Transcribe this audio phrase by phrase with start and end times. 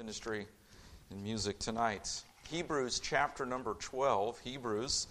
[0.00, 0.46] ministry
[1.10, 2.22] and music tonight.
[2.48, 4.40] Hebrews chapter number 12.
[4.40, 5.08] Hebrews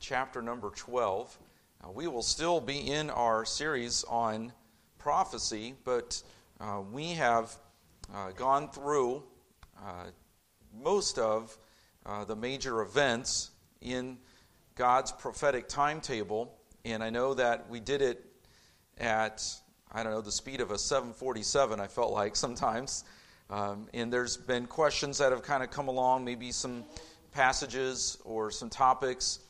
[0.00, 1.36] chapter number 12.
[1.84, 4.54] Uh, we will still be in our series on
[4.96, 6.22] prophecy, but
[6.60, 7.54] uh, we have
[8.14, 9.22] uh, gone through
[9.84, 10.06] uh,
[10.82, 11.54] most of
[12.06, 13.50] uh, the major events
[13.82, 14.16] in
[14.76, 16.56] God's prophetic timetable,
[16.86, 18.24] and I know that we did it
[18.96, 19.44] at
[19.92, 21.80] I don't know the speed of a 747.
[21.80, 23.04] I felt like sometimes.
[23.48, 26.84] Um, and there's been questions that have kind of come along, maybe some
[27.30, 29.40] passages or some topics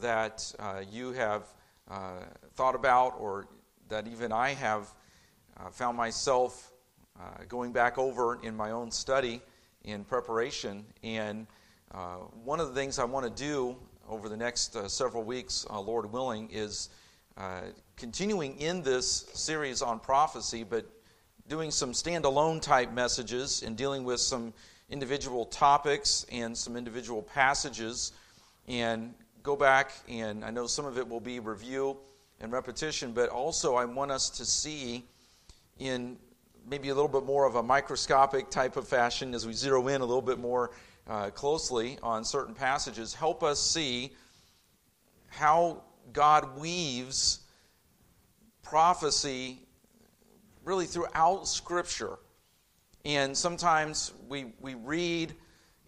[0.00, 1.42] that uh, you have
[1.90, 2.20] uh,
[2.54, 3.46] thought about, or
[3.88, 4.94] that even I have
[5.58, 6.72] uh, found myself
[7.20, 9.42] uh, going back over in my own study
[9.82, 10.84] in preparation.
[11.02, 11.46] And
[11.92, 13.76] uh, one of the things I want to do
[14.08, 16.88] over the next uh, several weeks, Lord willing, is
[17.96, 20.86] continuing in this series on prophecy, but
[21.48, 24.52] doing some standalone type messages and dealing with some
[24.90, 28.12] individual topics and some individual passages.
[28.66, 31.98] And go back and I know some of it will be review
[32.40, 35.04] and repetition, but also I want us to see
[35.78, 36.16] in
[36.66, 40.00] maybe a little bit more of a microscopic type of fashion as we zero in
[40.00, 40.70] a little bit more
[41.06, 44.12] uh, closely on certain passages, help us see
[45.28, 47.40] how God weaves
[48.62, 49.63] prophecy
[50.64, 52.18] really throughout Scripture.
[53.04, 55.34] And sometimes we, we read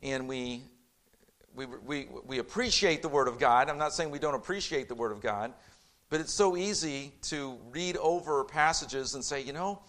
[0.03, 0.63] and we,
[1.55, 3.71] we, we, we appreciate the Word of God.
[3.71, 5.53] I'm not saying we don't appreciate the Word of God,
[6.11, 9.81] but it's so easy to read over passages and say, you know,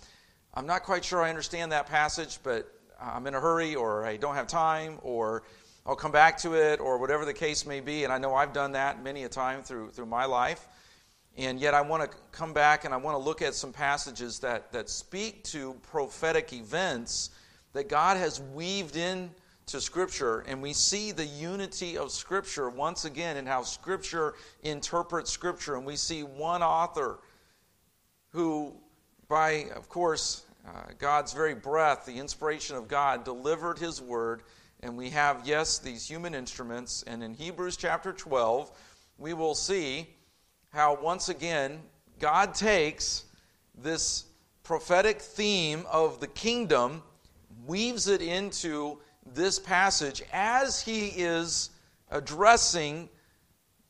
[0.54, 4.18] I'm not quite sure I understand that passage, but I'm in a hurry, or I
[4.18, 5.44] don't have time, or
[5.86, 8.06] I'll come back to it, or whatever the case may be.
[8.06, 10.68] And I know I've done that many a time through, through my life.
[11.38, 14.40] And yet, I want to come back and I want to look at some passages
[14.40, 17.30] that, that speak to prophetic events
[17.74, 19.30] that God has weaved in
[19.68, 20.40] to Scripture.
[20.48, 25.76] And we see the unity of Scripture once again in how Scripture interprets Scripture.
[25.76, 27.20] And we see one author
[28.30, 28.74] who,
[29.28, 34.42] by, of course, uh, God's very breath, the inspiration of God, delivered His word.
[34.82, 37.04] And we have, yes, these human instruments.
[37.06, 38.72] And in Hebrews chapter 12,
[39.20, 40.08] we will see
[40.78, 41.82] how, once again,
[42.20, 43.26] God takes
[43.76, 44.26] this
[44.62, 47.02] prophetic theme of the kingdom,
[47.66, 51.72] weaves it into this passage as he is
[52.12, 53.10] addressing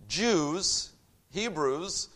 [0.07, 0.93] Jews,
[1.31, 2.07] Hebrews,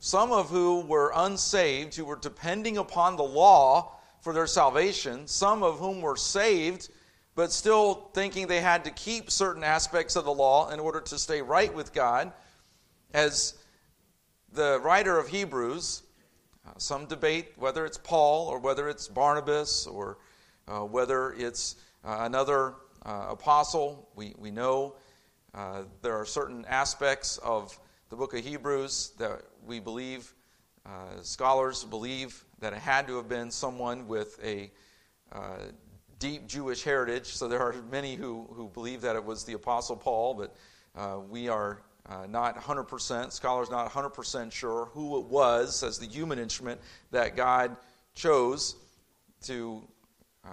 [0.00, 5.62] some of who were unsaved, who were depending upon the law for their salvation, some
[5.62, 6.88] of whom were saved,
[7.36, 11.16] but still thinking they had to keep certain aspects of the law in order to
[11.16, 12.32] stay right with God
[13.12, 13.54] as
[14.52, 16.02] the writer of Hebrews,
[16.66, 20.18] uh, some debate whether it's Paul or whether it's Barnabas or
[20.68, 22.74] uh, whether it's uh, another
[23.04, 24.08] uh, apostle.
[24.14, 24.94] We, we know
[25.54, 27.78] uh, there are certain aspects of
[28.10, 30.32] the book of Hebrews that we believe,
[30.86, 34.70] uh, scholars believe, that it had to have been someone with a
[36.18, 37.26] deep Jewish heritage.
[37.26, 40.54] So there are many who, who believe that it was the apostle Paul, but
[41.28, 46.38] we are uh, not 100%, scholars not 100% sure who it was as the human
[46.38, 46.80] instrument
[47.10, 47.76] that God
[48.14, 48.76] chose
[49.44, 49.82] to
[50.44, 50.48] uh,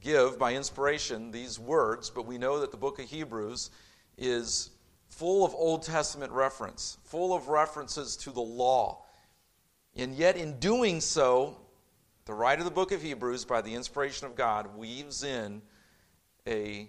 [0.00, 3.70] give by inspiration these words, but we know that the book of Hebrews
[4.18, 4.70] is
[5.08, 9.02] full of Old Testament reference, full of references to the law.
[9.96, 11.56] And yet, in doing so,
[12.26, 15.62] the writer of the book of Hebrews, by the inspiration of God, weaves in
[16.46, 16.88] a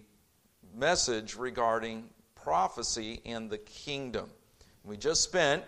[0.76, 2.10] message regarding
[2.44, 4.30] prophecy in the kingdom.
[4.84, 5.64] We just spent,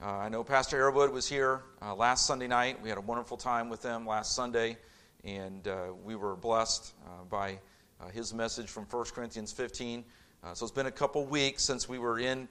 [0.00, 2.80] uh, I know Pastor Arrowwood was here uh, last Sunday night.
[2.80, 4.76] We had a wonderful time with them last Sunday,
[5.24, 7.58] and uh, we were blessed uh, by
[8.00, 10.04] uh, his message from 1 Corinthians 15.
[10.44, 12.48] Uh, so it's been a couple weeks since we were in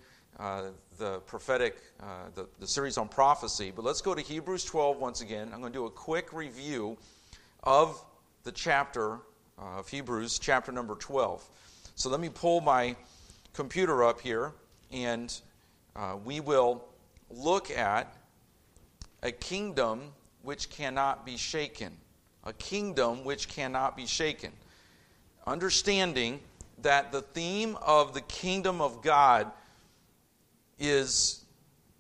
[0.98, 1.78] the prophetic,
[2.36, 3.72] the, the series on prophecy.
[3.74, 5.50] But let's go to Hebrews 12 once again.
[5.54, 6.98] I'm going to do a quick review
[7.64, 8.04] of
[8.44, 9.20] the chapter
[9.58, 11.48] of Hebrews, chapter number 12.
[11.96, 12.96] So let me pull my
[13.54, 14.54] computer up here,
[14.92, 15.42] and
[15.96, 16.86] uh, we will
[17.30, 18.16] look at
[19.24, 20.02] a kingdom
[20.42, 21.92] which cannot be shaken.
[22.44, 24.52] A kingdom which cannot be shaken.
[25.46, 26.40] Understanding
[26.82, 29.52] that the theme of the kingdom of God
[30.80, 31.44] is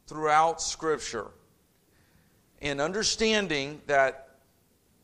[0.07, 1.27] throughout Scripture.
[2.61, 4.29] And understanding that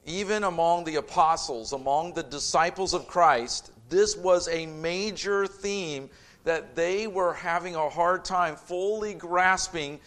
[0.05, 6.09] even among the apostles, among the disciples of Christ, this was a major theme
[6.47, 9.99] that they were having a hard time fully grasping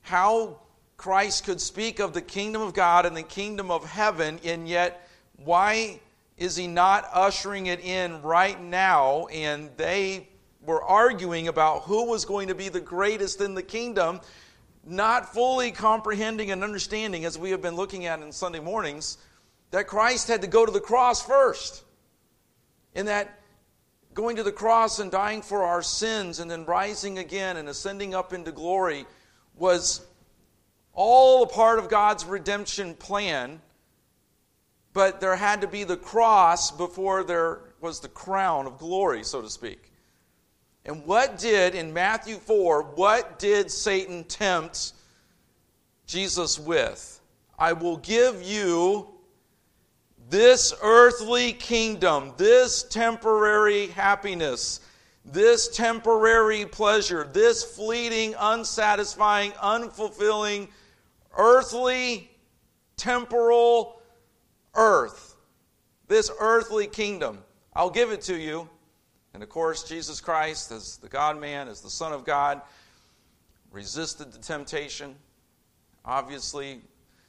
[0.00, 0.58] how
[0.96, 5.06] Christ could speak of the kingdom of God and the kingdom of heaven, and yet
[5.44, 6.00] why
[6.38, 9.26] is he not ushering it in right now?
[9.26, 10.30] And they
[10.64, 14.22] were arguing about who was going to be the greatest in the kingdom,
[14.82, 19.18] not fully comprehending and understanding, as we have been looking at in Sunday mornings,
[19.72, 21.82] that Christ had to go to the cross first.
[22.94, 23.40] And that
[24.16, 28.14] going to the cross and dying for our sins and then rising again and ascending
[28.14, 29.04] up into glory
[29.54, 30.06] was
[30.94, 33.60] all a part of God's redemption plan.
[34.94, 39.42] But there had to be the cross before there was the crown of glory, so
[39.42, 39.92] to speak.
[40.86, 44.94] And what did, in Matthew 4, what did Satan tempt
[46.06, 47.20] Jesus with?
[47.58, 49.15] I will give you
[50.28, 54.80] this earthly kingdom, this temporary happiness,
[55.24, 60.68] this temporary pleasure, this fleeting, unsatisfying, unfulfilling,
[61.36, 62.30] earthly,
[62.96, 64.00] temporal
[64.74, 65.36] earth,
[66.08, 67.38] this earthly kingdom.
[67.74, 68.68] I'll give it to you.
[69.34, 72.62] And of course, Jesus Christ, as the God man, as the Son of God,
[73.70, 75.14] resisted the temptation,
[76.04, 76.80] obviously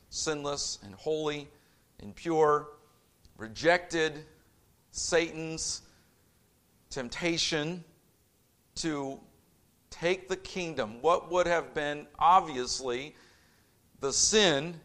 [0.10, 1.50] sinless and holy
[2.00, 2.70] and pure
[3.38, 4.25] rejected
[4.92, 5.81] Satan's
[6.89, 7.84] temptation
[8.75, 9.19] to
[9.89, 13.16] take the kingdom, what would have been obviously
[14.00, 14.80] the sin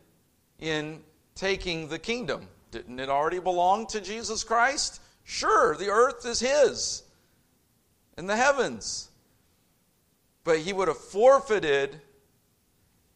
[0.59, 1.03] in
[1.35, 2.49] taking the kingdom?
[2.71, 5.01] Didn't it already belong to Jesus Christ?
[5.25, 7.03] Sure, the earth is His
[8.17, 9.11] and the heavens.
[10.45, 12.01] But He would have forfeited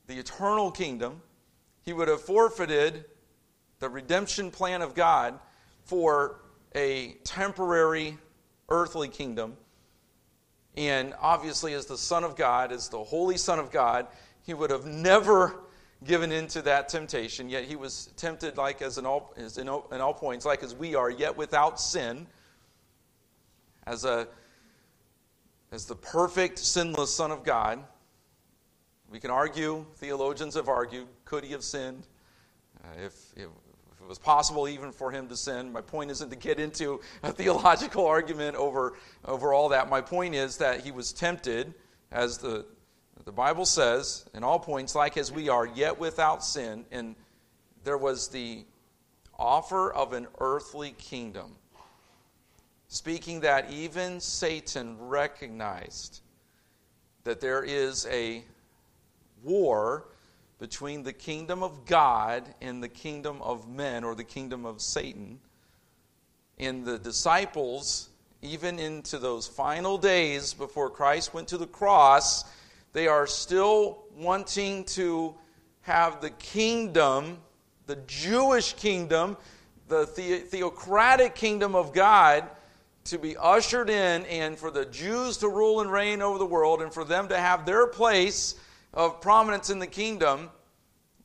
[0.06, 1.22] the eternal kingdom,
[1.82, 3.04] He would have forfeited
[3.78, 5.38] the redemption plan of God
[5.84, 6.40] for
[6.74, 8.18] a temporary
[8.68, 9.56] earthly kingdom.
[10.76, 14.06] And obviously, as the Son of God, as the Holy Son of God,
[14.42, 15.54] he would have never
[16.04, 17.48] given into that temptation.
[17.48, 20.62] Yet he was tempted like as in all, as in all, in all points, like
[20.62, 22.26] as we are, yet without sin.
[23.86, 24.28] As a
[25.72, 27.82] as the perfect, sinless Son of God.
[29.10, 32.06] We can argue, theologians have argued, could he have sinned?
[32.82, 33.48] Uh, if, if
[34.06, 35.72] it was possible even for him to sin.
[35.72, 38.94] My point isn't to get into a theological argument over,
[39.24, 39.90] over all that.
[39.90, 41.74] My point is that he was tempted,
[42.12, 42.64] as the,
[43.24, 46.84] the Bible says, in all points, like as we are, yet without sin.
[46.92, 47.16] And
[47.82, 48.64] there was the
[49.36, 51.56] offer of an earthly kingdom,
[52.86, 56.20] speaking that even Satan recognized
[57.24, 58.44] that there is a
[59.42, 60.06] war
[60.58, 65.38] between the kingdom of God and the kingdom of men or the kingdom of Satan.
[66.58, 68.08] And the disciples,
[68.40, 72.44] even into those final days before Christ went to the cross,
[72.94, 75.34] they are still wanting to
[75.82, 77.38] have the kingdom,
[77.86, 79.36] the Jewish kingdom,
[79.88, 82.48] the, the theocratic kingdom of God
[83.04, 86.82] to be ushered in and for the Jews to rule and reign over the world
[86.82, 88.56] and for them to have their place
[88.96, 90.50] of prominence in the kingdom,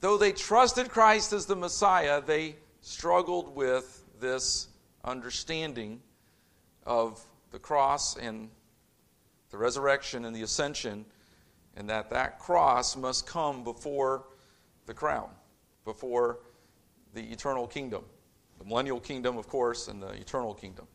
[0.01, 4.67] though they trusted Christ as the Messiah, they struggled with this
[5.05, 6.01] understanding
[6.85, 8.49] of the cross and
[9.51, 11.05] the resurrection and the ascension,
[11.77, 14.25] and that that cross must come before
[14.85, 15.29] the crown,
[15.85, 16.39] before
[17.13, 18.03] the eternal kingdom.
[18.59, 20.87] The millennial kingdom, of course, and the eternal kingdom.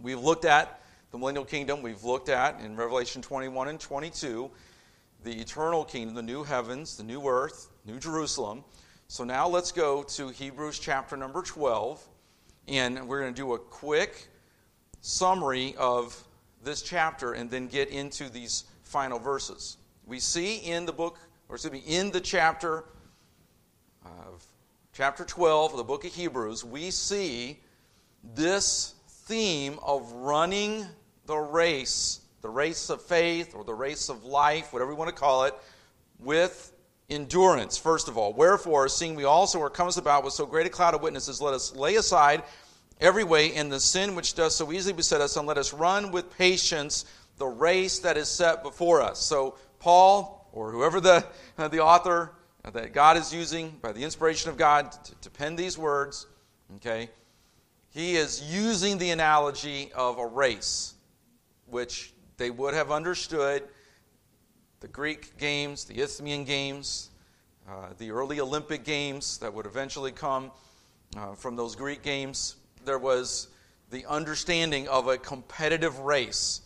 [0.00, 0.80] We've looked at
[1.10, 4.50] the millennial kingdom, we've looked at in Revelation 21 and 22
[5.24, 8.64] the eternal kingdom, the new heavens, the new earth, New Jerusalem.
[9.08, 12.02] So now let's go to Hebrews chapter number 12,
[12.68, 14.28] and we're going to do a quick
[15.00, 16.16] summary of
[16.64, 19.76] this chapter and then get into these final verses.
[20.06, 22.84] We see in the book, or excuse me, in the chapter
[24.04, 24.44] of
[24.92, 27.60] chapter 12 of the book of Hebrews, we see
[28.34, 30.86] this theme of running
[31.26, 35.14] the race the race of faith or the race of life, whatever you want to
[35.14, 35.54] call it,
[36.18, 36.72] with
[37.08, 38.32] endurance, first of all.
[38.32, 41.54] Wherefore, seeing we also are compassed about with so great a cloud of witnesses, let
[41.54, 42.42] us lay aside
[43.00, 46.10] every way and the sin which does so easily beset us, and let us run
[46.10, 47.04] with patience
[47.38, 49.20] the race that is set before us.
[49.20, 51.24] So, Paul, or whoever the,
[51.58, 52.32] uh, the author
[52.64, 56.26] uh, that God is using by the inspiration of God to, to pen these words,
[56.76, 57.08] okay,
[57.90, 60.94] he is using the analogy of a race,
[61.66, 63.62] which they would have understood
[64.80, 67.10] the Greek games, the Isthmian games,
[67.68, 70.50] uh, the early Olympic games that would eventually come
[71.16, 72.56] uh, from those Greek games.
[72.84, 73.48] There was
[73.90, 76.62] the understanding of a competitive race.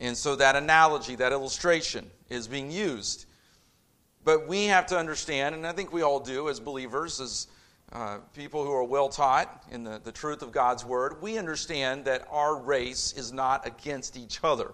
[0.00, 3.26] And so that analogy, that illustration, is being used.
[4.24, 7.46] But we have to understand, and I think we all do as believers, as,
[7.92, 12.04] uh, people who are well taught in the, the truth of God's word, we understand
[12.04, 14.72] that our race is not against each other.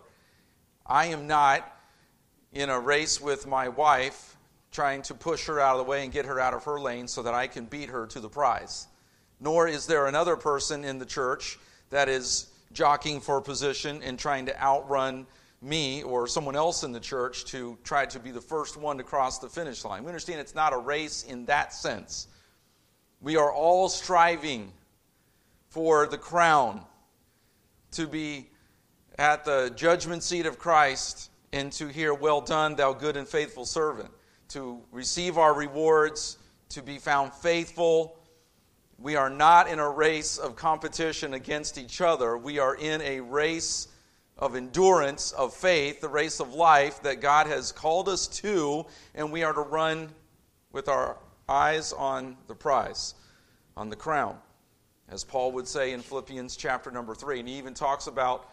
[0.87, 1.71] I am not
[2.53, 4.37] in a race with my wife
[4.73, 7.07] trying to push her out of the way and get her out of her lane
[7.07, 8.89] so that I can beat her to the prize.
[9.41, 11.59] Nor is there another person in the church
[11.91, 15.27] that is jockeying for position and trying to outrun
[15.63, 19.05] me or someone else in the church to try to be the first one to
[19.05, 20.03] cross the finish line.
[20.03, 22.27] We understand it's not a race in that sense.
[23.25, 24.71] We are all striving
[25.71, 26.83] for the crown
[27.93, 28.51] to be
[29.19, 33.65] at the judgment seat of Christ and to hear, Well done, thou good and faithful
[33.65, 34.11] servant,
[34.49, 36.37] to receive our rewards,
[36.69, 38.19] to be found faithful.
[38.99, 42.37] We are not in a race of competition against each other.
[42.37, 43.89] We are in a race
[44.37, 49.33] of endurance, of faith, the race of life that God has called us to, and
[49.33, 50.11] we are to run
[50.73, 51.17] with our
[51.49, 53.15] eyes on the prize,
[53.77, 54.37] on the crown,
[55.09, 57.41] as Paul would say in Philippians chapter number 3.
[57.41, 58.51] And he even talks about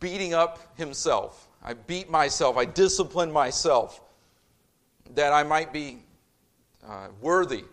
[0.00, 1.48] beating up himself.
[1.62, 4.00] I beat myself, I discipline myself
[5.14, 5.98] that I might be
[6.86, 7.64] uh, worthy,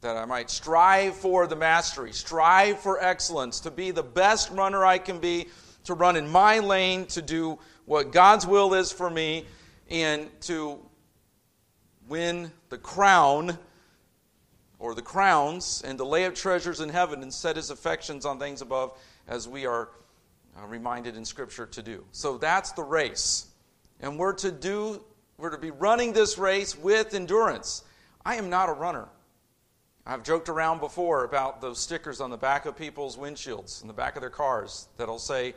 [0.00, 4.84] that I might strive for the mastery, strive for excellence, to be the best runner
[4.84, 5.48] I can be,
[5.84, 9.46] to run in my lane, to do what God's will is for me,
[9.90, 10.78] and to
[12.08, 13.58] win the crown
[14.78, 18.38] or the crowns and to lay up treasures in heaven and set his affections on
[18.38, 19.88] things above as we are
[20.56, 22.04] uh, reminded in scripture to do.
[22.12, 23.46] So that's the race.
[24.00, 25.02] And we're to do
[25.36, 27.82] we're to be running this race with endurance.
[28.24, 29.08] I am not a runner.
[30.06, 33.94] I've joked around before about those stickers on the back of people's windshields in the
[33.94, 35.54] back of their cars that'll say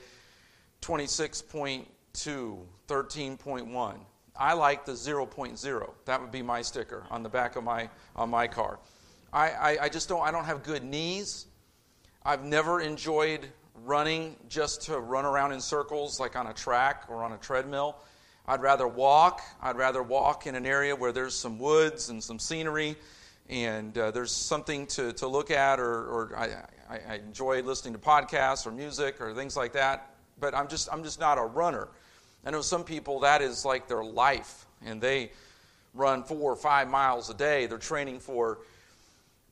[0.81, 3.95] 26.2 13.1
[4.37, 5.89] I like the 0.0.
[6.05, 8.79] That would be my sticker on the back of my on my car.
[9.33, 11.47] I, I, I, just don't I don't have good knees.
[12.23, 13.47] I've never enjoyed
[13.83, 17.97] running just to run around in circles like on a track or on a treadmill.
[18.47, 19.41] I'd rather walk.
[19.61, 22.95] I'd rather walk in an area where there's some woods and some scenery
[23.49, 26.45] and uh, there's something to, to look at, or, or I,
[26.89, 30.15] I, I enjoy listening to podcasts or music or things like that.
[30.39, 31.89] But I'm just, I'm just not a runner.
[32.45, 35.31] I know some people that is like their life, and they
[35.93, 37.65] run four or five miles a day.
[37.65, 38.59] They're training for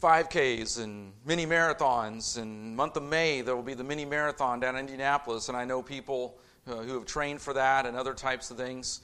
[0.02, 2.38] 5Ks and mini marathons.
[2.38, 5.66] In month of May, there will be the mini marathon down in Indianapolis, and I
[5.66, 6.38] know people
[6.68, 9.02] uh, who have trained for that and other types of things.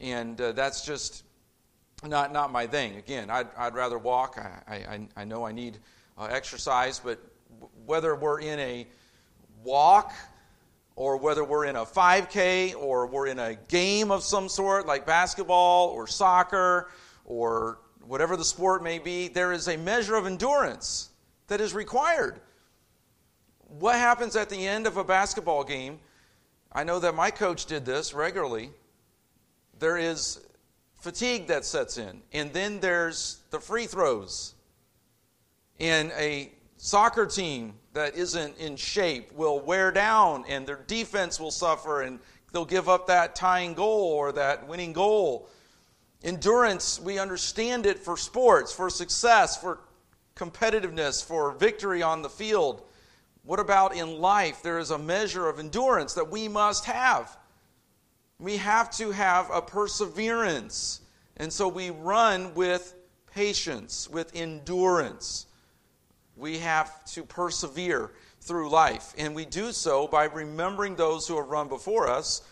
[0.00, 1.24] And uh, that's just
[2.02, 2.96] not, not my thing.
[2.96, 4.38] Again, I'd, I'd rather walk.
[4.38, 5.78] I, I, I know I need
[6.18, 7.18] uh, exercise, but
[7.86, 8.86] whether we're in a
[9.62, 10.12] walk
[10.96, 15.06] or whether we're in a 5K or we're in a game of some sort like
[15.06, 16.90] basketball or soccer
[17.24, 21.10] or whatever the sport may be, there is a measure of endurance
[21.48, 22.40] that is required.
[23.78, 25.98] What happens at the end of a basketball game?
[26.72, 28.70] I know that my coach did this regularly.
[29.78, 30.40] There is
[31.00, 34.54] fatigue that sets in, and then there's the free throws.
[35.78, 36.52] In a
[36.84, 42.20] soccer team that isn't in shape will wear down and their defense will suffer and
[42.52, 45.48] they'll give up that tying goal or that winning goal.
[46.22, 49.78] Endurance, we understand it for sports, for success, for
[50.36, 52.82] competitiveness, for victory on the field.
[53.44, 54.62] What about in life?
[54.62, 57.34] There is a measure of endurance that we must have.
[58.38, 61.00] We have to have a perseverance.
[61.38, 62.94] And so we run with
[63.32, 65.46] patience, with endurance
[66.36, 68.10] we have to persevere
[68.40, 69.14] through life.
[69.16, 72.42] And we do so by remembering those who have run before us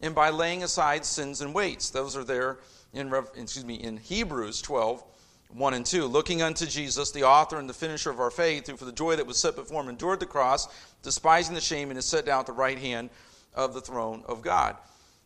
[0.00, 1.90] and by laying aside sins and weights.
[1.90, 2.58] Those are there
[2.92, 5.02] in, excuse me, in Hebrews 12,
[5.48, 6.06] 1 and 2.
[6.06, 9.16] Looking unto Jesus, the author and the finisher of our faith, who for the joy
[9.16, 10.68] that was set before him endured the cross,
[11.02, 13.10] despising the shame, and is set down at the right hand
[13.54, 14.76] of the throne of God.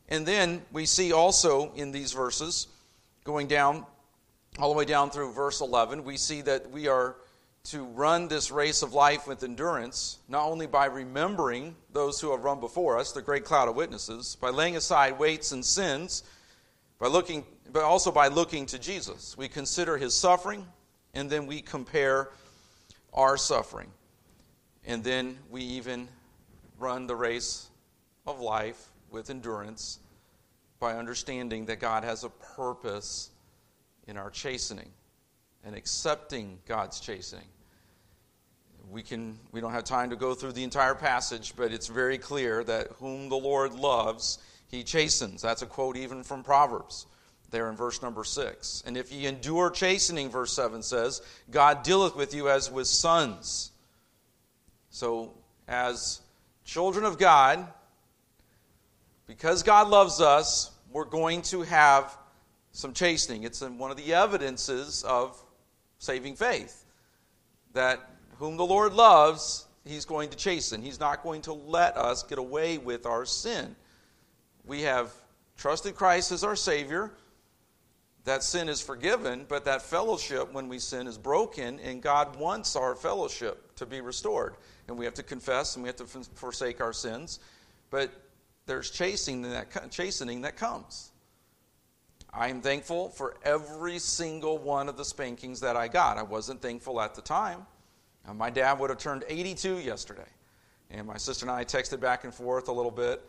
[0.08, 2.68] And then we see also in these verses,
[3.24, 3.84] going down
[4.58, 7.16] all the way down through verse 11, we see that we are
[7.70, 12.44] to run this race of life with endurance, not only by remembering those who have
[12.44, 16.22] run before us, the great cloud of witnesses, by laying aside weights and sins,
[17.00, 19.36] by looking, but also by looking to Jesus.
[19.36, 20.64] We consider his suffering,
[21.12, 22.30] and then we compare
[23.12, 23.88] our suffering.
[24.84, 26.08] And then we even
[26.78, 27.68] run the race
[28.28, 29.98] of life with endurance
[30.78, 33.30] by understanding that God has a purpose
[34.06, 34.90] in our chastening
[35.64, 37.46] and accepting God's chastening
[38.90, 42.18] we can we don't have time to go through the entire passage but it's very
[42.18, 44.38] clear that whom the lord loves
[44.68, 47.06] he chastens that's a quote even from proverbs
[47.50, 48.82] there in verse number 6.
[48.86, 53.72] And if ye endure chastening, verse 7 says, God dealeth with you as with sons.
[54.90, 55.34] So,
[55.68, 56.20] as
[56.64, 57.66] children of God,
[59.26, 62.16] because God loves us, we're going to have
[62.72, 63.44] some chastening.
[63.44, 65.42] It's one of the evidences of
[65.98, 66.84] saving faith
[67.72, 70.82] that whom the Lord loves, he's going to chasten.
[70.82, 73.74] He's not going to let us get away with our sin.
[74.64, 75.12] We have
[75.56, 77.12] trusted Christ as our Savior.
[78.24, 82.74] That sin is forgiven, but that fellowship, when we sin, is broken, and God wants
[82.74, 84.56] our fellowship to be restored.
[84.88, 87.38] And we have to confess and we have to forsake our sins.
[87.90, 88.10] But
[88.66, 91.12] there's chastening that, chastening that comes.
[92.34, 96.18] I am thankful for every single one of the spankings that I got.
[96.18, 97.64] I wasn't thankful at the time.
[98.26, 100.26] Uh, my dad would have turned 82 yesterday.
[100.90, 103.22] And my sister and I texted back and forth a little bit.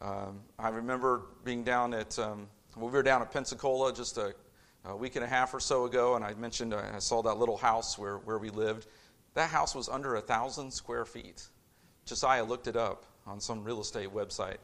[0.00, 4.34] Um, I remember being down at, um, well, we were down at Pensacola just a,
[4.84, 7.34] a, week and a half or so ago, and I mentioned uh, I saw that
[7.34, 8.86] little house where, where we lived.
[9.34, 11.46] That house was under a thousand square feet.
[12.06, 14.56] Josiah looked it up on some real estate website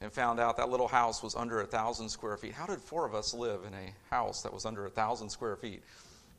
[0.00, 2.52] and found out that little house was under a thousand square feet.
[2.52, 5.56] How did four of us live in a house that was under a thousand square
[5.56, 5.82] feet?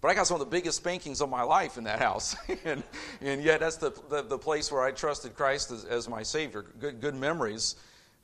[0.01, 2.35] But I got some of the biggest spankings of my life in that house.
[2.65, 2.83] and,
[3.21, 6.65] and yet, that's the, the, the, place where I trusted Christ as, as my Savior.
[6.79, 7.75] Good, good memories.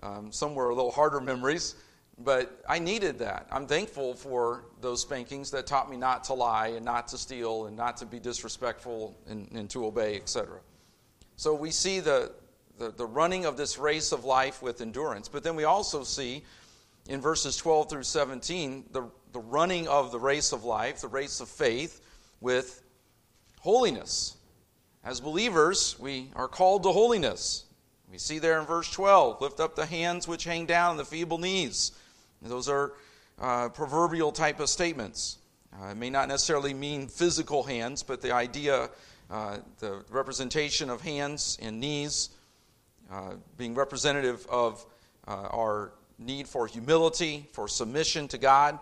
[0.01, 1.75] Um, some were a little harder memories,
[2.17, 3.47] but I needed that.
[3.51, 7.67] I'm thankful for those spankings that taught me not to lie and not to steal
[7.67, 10.59] and not to be disrespectful and, and to obey, etc.
[11.35, 12.31] So we see the,
[12.79, 15.27] the, the running of this race of life with endurance.
[15.27, 16.43] But then we also see
[17.07, 21.39] in verses 12 through 17 the, the running of the race of life, the race
[21.39, 22.01] of faith,
[22.41, 22.83] with
[23.59, 24.37] holiness.
[25.03, 27.65] As believers, we are called to holiness.
[28.11, 31.05] We see there in verse 12 lift up the hands which hang down and the
[31.05, 31.91] feeble knees.
[32.41, 32.93] Those are
[33.39, 35.37] uh, proverbial type of statements.
[35.73, 38.89] Uh, it may not necessarily mean physical hands, but the idea,
[39.29, 42.29] uh, the representation of hands and knees
[43.11, 44.85] uh, being representative of
[45.27, 48.79] uh, our need for humility, for submission to God.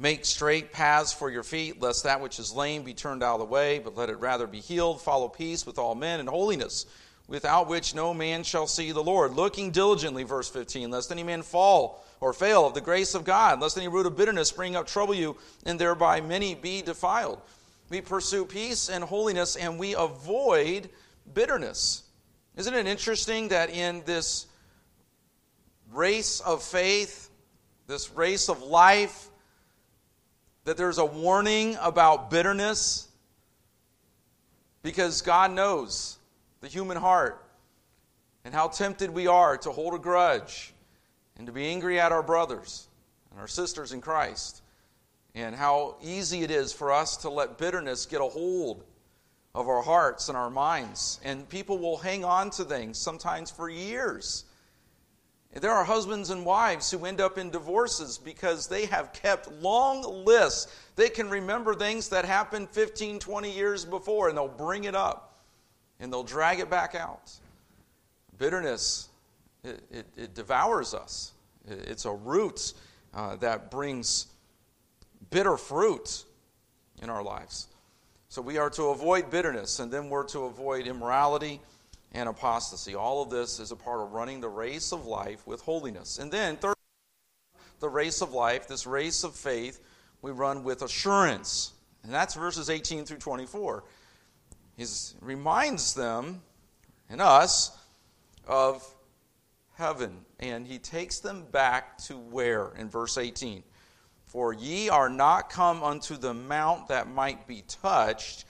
[0.00, 3.40] Make straight paths for your feet, lest that which is lame be turned out of
[3.40, 5.02] the way, but let it rather be healed.
[5.02, 6.86] Follow peace with all men and holiness,
[7.26, 9.32] without which no man shall see the Lord.
[9.34, 13.60] Looking diligently, verse 15, lest any man fall or fail of the grace of God,
[13.60, 17.40] lest any root of bitterness spring up trouble you, and thereby many be defiled.
[17.90, 20.90] We pursue peace and holiness, and we avoid
[21.34, 22.04] bitterness.
[22.56, 24.46] Isn't it interesting that in this
[25.92, 27.30] race of faith,
[27.88, 29.28] this race of life,
[30.68, 33.08] that there's a warning about bitterness?
[34.82, 36.18] Because God knows
[36.60, 37.42] the human heart
[38.44, 40.74] and how tempted we are to hold a grudge
[41.38, 42.86] and to be angry at our brothers
[43.30, 44.60] and our sisters in Christ,
[45.34, 48.84] and how easy it is for us to let bitterness get a hold
[49.54, 51.18] of our hearts and our minds.
[51.24, 54.44] And people will hang on to things sometimes for years.
[55.54, 60.24] There are husbands and wives who end up in divorces because they have kept long
[60.24, 60.72] lists.
[60.94, 65.28] They can remember things that happened 15, 20 years before, and they'll bring it up
[66.00, 67.32] and they'll drag it back out.
[68.38, 69.08] Bitterness,
[69.64, 71.32] it, it, it devours us,
[71.66, 72.74] it's a root
[73.14, 74.26] uh, that brings
[75.30, 76.24] bitter fruit
[77.02, 77.68] in our lives.
[78.28, 81.60] So we are to avoid bitterness, and then we're to avoid immorality
[82.12, 82.94] and apostasy.
[82.94, 86.18] All of this is a part of running the race of life with holiness.
[86.18, 86.74] And then, third,
[87.80, 89.80] the race of life, this race of faith,
[90.22, 91.72] we run with assurance.
[92.02, 93.84] And that's verses 18 through 24.
[94.76, 94.84] He
[95.20, 96.42] reminds them
[97.10, 97.76] and us
[98.46, 98.86] of
[99.74, 100.24] heaven.
[100.40, 103.62] And he takes them back to where in verse 18?
[104.24, 108.44] For ye are not come unto the mount that might be touched,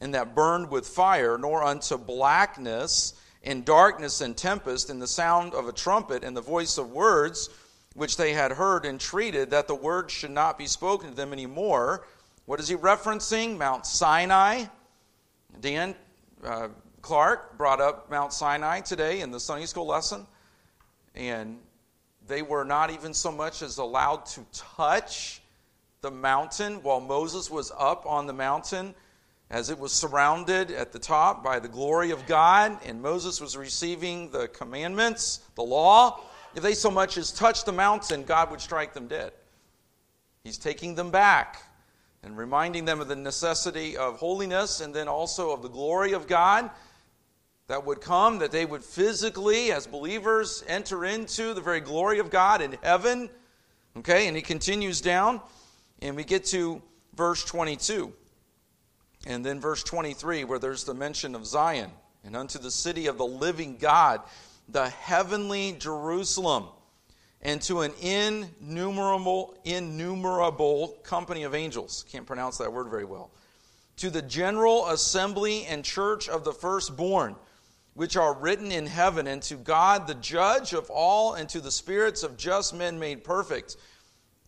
[0.00, 5.54] and that burned with fire, nor unto blackness, and darkness, and tempest, and the sound
[5.54, 7.48] of a trumpet, and the voice of words,
[7.94, 11.46] which they had heard, entreated that the word should not be spoken to them any
[11.46, 12.06] more.
[12.46, 13.56] What is he referencing?
[13.56, 14.64] Mount Sinai.
[15.60, 15.94] Dan
[16.44, 16.68] uh,
[17.02, 20.26] Clark brought up Mount Sinai today in the Sunday school lesson.
[21.14, 21.58] And
[22.26, 25.40] they were not even so much as allowed to touch
[26.00, 28.94] the mountain while Moses was up on the mountain,
[29.50, 33.56] as it was surrounded at the top by the glory of God, and Moses was
[33.56, 36.20] receiving the commandments, the law.
[36.54, 39.32] If they so much as touched the mountain, God would strike them dead.
[40.44, 41.62] He's taking them back
[42.22, 46.28] and reminding them of the necessity of holiness and then also of the glory of
[46.28, 46.70] God
[47.66, 52.30] that would come, that they would physically, as believers, enter into the very glory of
[52.30, 53.30] God in heaven.
[53.96, 55.40] Okay, and he continues down,
[56.00, 56.82] and we get to
[57.14, 58.12] verse 22.
[59.26, 61.90] And then verse 23, where there's the mention of Zion,
[62.24, 64.20] and unto the city of the living God,
[64.68, 66.66] the heavenly Jerusalem,
[67.42, 72.04] and to an innumerable, innumerable company of angels.
[72.10, 73.30] Can't pronounce that word very well.
[73.96, 77.36] To the general assembly and church of the firstborn,
[77.94, 81.70] which are written in heaven, and to God, the judge of all, and to the
[81.70, 83.76] spirits of just men made perfect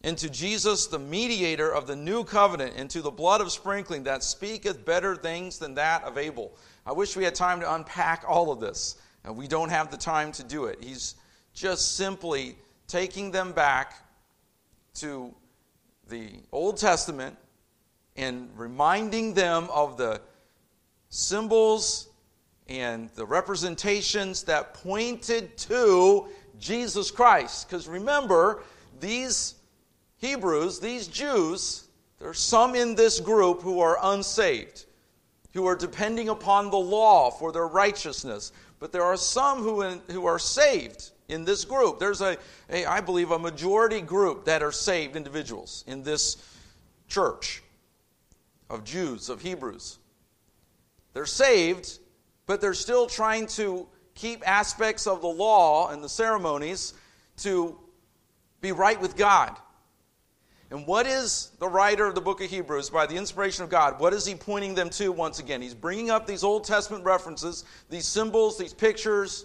[0.05, 4.25] and to Jesus, the mediator of the new covenant, into the blood of sprinkling that
[4.25, 6.53] speaketh better things than that of Abel.
[6.85, 8.97] I wish we had time to unpack all of this.
[9.25, 10.83] And we don't have the time to do it.
[10.83, 11.15] He's
[11.55, 12.57] just simply
[12.89, 13.95] taking them back
[14.95, 15.33] to
[16.09, 17.37] the Old Testament
[18.17, 20.21] and reminding them of the
[21.11, 22.09] symbols
[22.69, 26.27] and the representations that pointed to
[26.59, 27.69] Jesus Christ.
[27.69, 28.65] Because remember,
[28.99, 29.55] these
[30.23, 31.89] Hebrews, these Jews,
[32.21, 34.87] there are some in this group who are unsaved,
[35.53, 38.53] who are depending upon the law for their righteousness.
[38.79, 41.99] But there are some who, in, who are saved in this group.
[41.99, 42.39] There's a,
[42.71, 46.37] a, I believe, a majority group that are saved individuals in this
[47.09, 47.61] church
[48.71, 49.99] of Jews, of Hebrews.
[51.15, 51.99] They're saved,
[52.47, 56.95] but they're still trying to keep aspects of the law and the ceremonies
[57.39, 57.77] to
[58.61, 59.57] be right with God.
[60.73, 64.01] And what is the writer of the book of Hebrews, by the inspiration of God,
[64.01, 65.61] what is he pointing them to once again?
[65.61, 69.45] He's bringing up these Old Testament references, these symbols, these pictures,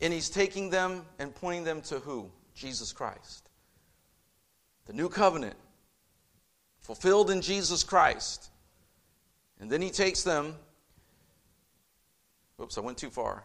[0.00, 2.30] and he's taking them and pointing them to who?
[2.54, 3.50] Jesus Christ.
[4.86, 5.56] The new covenant,
[6.80, 8.48] fulfilled in Jesus Christ.
[9.60, 10.54] And then he takes them,
[12.58, 13.44] oops, I went too far,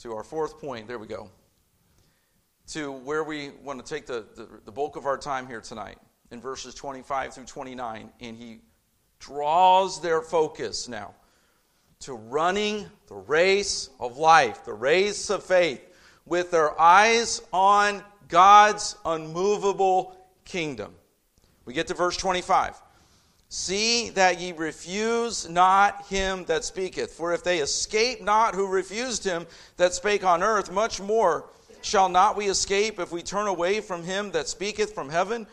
[0.00, 0.88] to our fourth point.
[0.88, 1.30] There we go
[2.68, 5.98] to where we want to take the, the, the, bulk of our time here tonight
[6.30, 8.10] in verses 25 through 29.
[8.20, 8.60] And he
[9.18, 11.14] draws their focus now
[12.00, 15.80] to running the race of life, the race of faith,
[16.26, 20.94] with their eyes on God's unmovable kingdom.
[21.64, 22.80] We get to verse 25.
[23.48, 27.12] See that ye refuse not him that speaketh.
[27.12, 29.46] For if they escape not who refused him
[29.76, 31.50] that spake on earth, much more
[31.84, 35.46] Shall not we escape if we turn away from him that speaketh from heaven?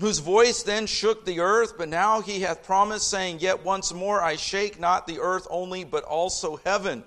[0.00, 4.20] Whose voice then shook the earth, but now he hath promised, saying, Yet once more
[4.20, 7.04] I shake not the earth only, but also heaven.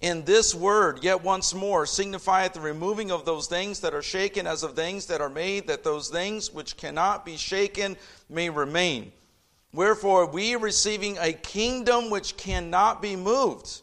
[0.00, 4.46] In this word, yet once more, signifieth the removing of those things that are shaken
[4.46, 7.96] as of things that are made, that those things which cannot be shaken
[8.28, 9.10] may remain.
[9.72, 13.82] Wherefore, we receiving a kingdom which cannot be moved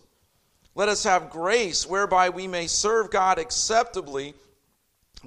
[0.79, 4.33] let us have grace whereby we may serve God acceptably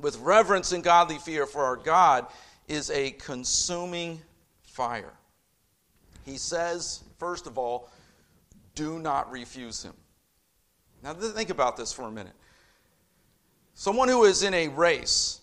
[0.00, 2.26] with reverence and godly fear, for our God
[2.68, 4.22] is a consuming
[4.62, 5.12] fire.
[6.24, 7.90] He says, first of all,
[8.74, 9.92] do not refuse him.
[11.02, 12.32] Now, think about this for a minute.
[13.74, 15.42] Someone who is in a race,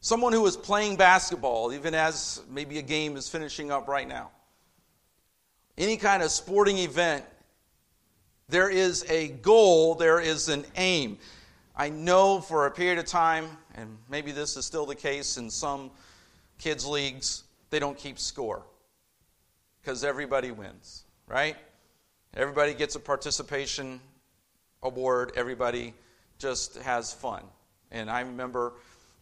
[0.00, 4.32] someone who is playing basketball, even as maybe a game is finishing up right now,
[5.78, 7.24] any kind of sporting event
[8.50, 11.18] there is a goal, there is an aim.
[11.76, 15.48] I know for a period of time, and maybe this is still the case in
[15.50, 15.90] some
[16.58, 18.62] kids' leagues, they don't keep score
[19.80, 21.56] because everybody wins, right?
[22.34, 24.00] Everybody gets a participation
[24.82, 25.94] award, everybody
[26.38, 27.42] just has fun.
[27.90, 28.74] And I remember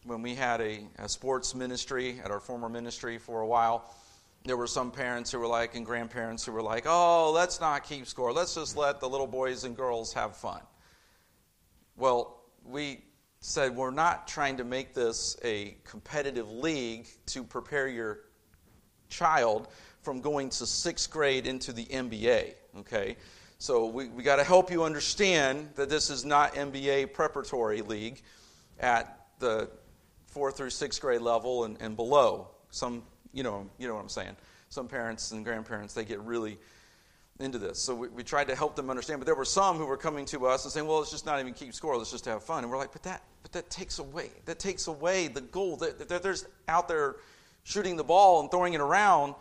[0.05, 3.93] when we had a, a sports ministry at our former ministry for a while
[4.45, 7.83] there were some parents who were like, and grandparents who were like, oh, let's not
[7.83, 8.31] keep score.
[8.31, 10.61] Let's just let the little boys and girls have fun.
[11.97, 13.03] Well, we
[13.41, 18.21] said we're not trying to make this a competitive league to prepare your
[19.09, 19.67] child
[20.01, 23.17] from going to sixth grade into the NBA, okay?
[23.57, 28.21] So we, we got to help you understand that this is not NBA preparatory league
[28.79, 29.69] at the
[30.27, 32.49] fourth through sixth grade level and, and below.
[32.69, 34.35] Some you know, you know what I'm saying.
[34.69, 36.57] Some parents and grandparents, they get really
[37.39, 37.79] into this.
[37.79, 39.19] So we, we tried to help them understand.
[39.19, 41.39] But there were some who were coming to us and saying, well, let's just not
[41.39, 41.97] even keep score.
[41.97, 42.63] Let's just have fun.
[42.63, 44.29] And we're like, but that, but that takes away.
[44.45, 45.77] That takes away the goal.
[45.77, 47.17] That, there's out there
[47.63, 49.35] shooting the ball and throwing it around.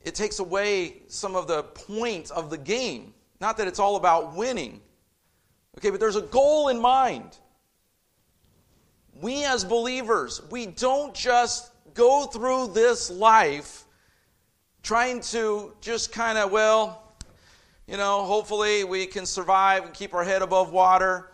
[0.00, 3.14] It takes away some of the point of the game.
[3.40, 4.80] Not that it's all about winning.
[5.78, 7.36] Okay, but there's a goal in mind.
[9.20, 13.84] We as believers, we don't just go through this life
[14.84, 17.02] trying to just kind of, well,
[17.88, 21.28] you know, hopefully we can survive and keep our head above water.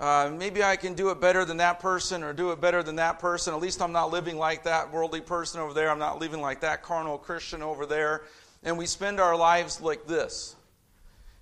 [0.00, 2.96] uh, maybe I can do it better than that person or do it better than
[2.96, 3.52] that person.
[3.52, 5.90] At least I'm not living like that worldly person over there.
[5.90, 8.22] I'm not living like that carnal Christian over there.
[8.62, 10.54] And we spend our lives like this.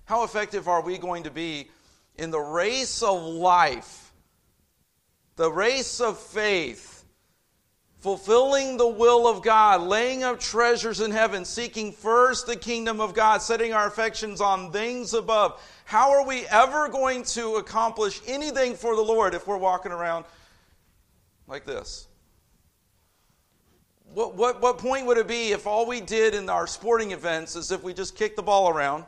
[0.05, 1.69] How effective are we going to be
[2.15, 4.11] in the race of life,
[5.35, 6.96] the race of faith?
[7.99, 13.13] Fulfilling the will of God, laying up treasures in heaven, seeking first the kingdom of
[13.13, 15.61] God, setting our affections on things above.
[15.85, 20.25] How are we ever going to accomplish anything for the Lord if we're walking around
[21.47, 22.07] like this?
[24.13, 27.55] What, what, what point would it be if all we did in our sporting events
[27.55, 29.05] is if we just kicked the ball around?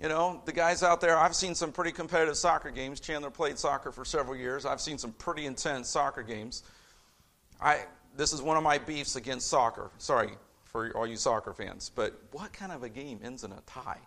[0.00, 3.00] You know, the guys out there, I've seen some pretty competitive soccer games.
[3.00, 4.66] Chandler played soccer for several years.
[4.66, 6.62] I've seen some pretty intense soccer games.
[7.60, 7.84] I,
[8.16, 9.90] this is one of my beefs against soccer.
[9.98, 10.30] Sorry
[10.64, 14.00] for all you soccer fans, but what kind of a game ends in a tie?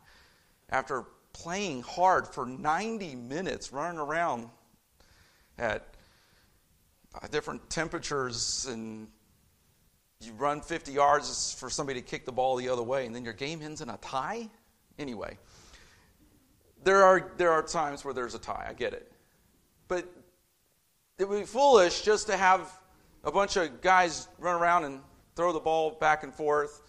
[0.70, 4.50] After playing hard for 90 minutes, running around
[5.58, 5.88] at
[7.16, 9.08] uh, different temperatures, and
[10.22, 13.24] you run 50 yards for somebody to kick the ball the other way, and then
[13.24, 14.48] your game ends in a tie?
[14.98, 15.38] Anyway,
[16.84, 19.12] there are, there are times where there's a tie, I get it.
[19.88, 20.06] But
[21.18, 22.72] it would be foolish just to have
[23.24, 25.02] a bunch of guys run around and
[25.36, 26.82] throw the ball back and forth,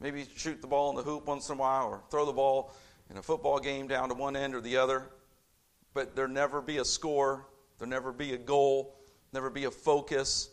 [0.00, 2.74] maybe shoot the ball in the hoop once in a while, or throw the ball
[3.10, 5.10] in a football game down to one end or the other.
[5.92, 7.46] But there never be a score,
[7.78, 8.96] there never be a goal,
[9.32, 10.50] never be a focus.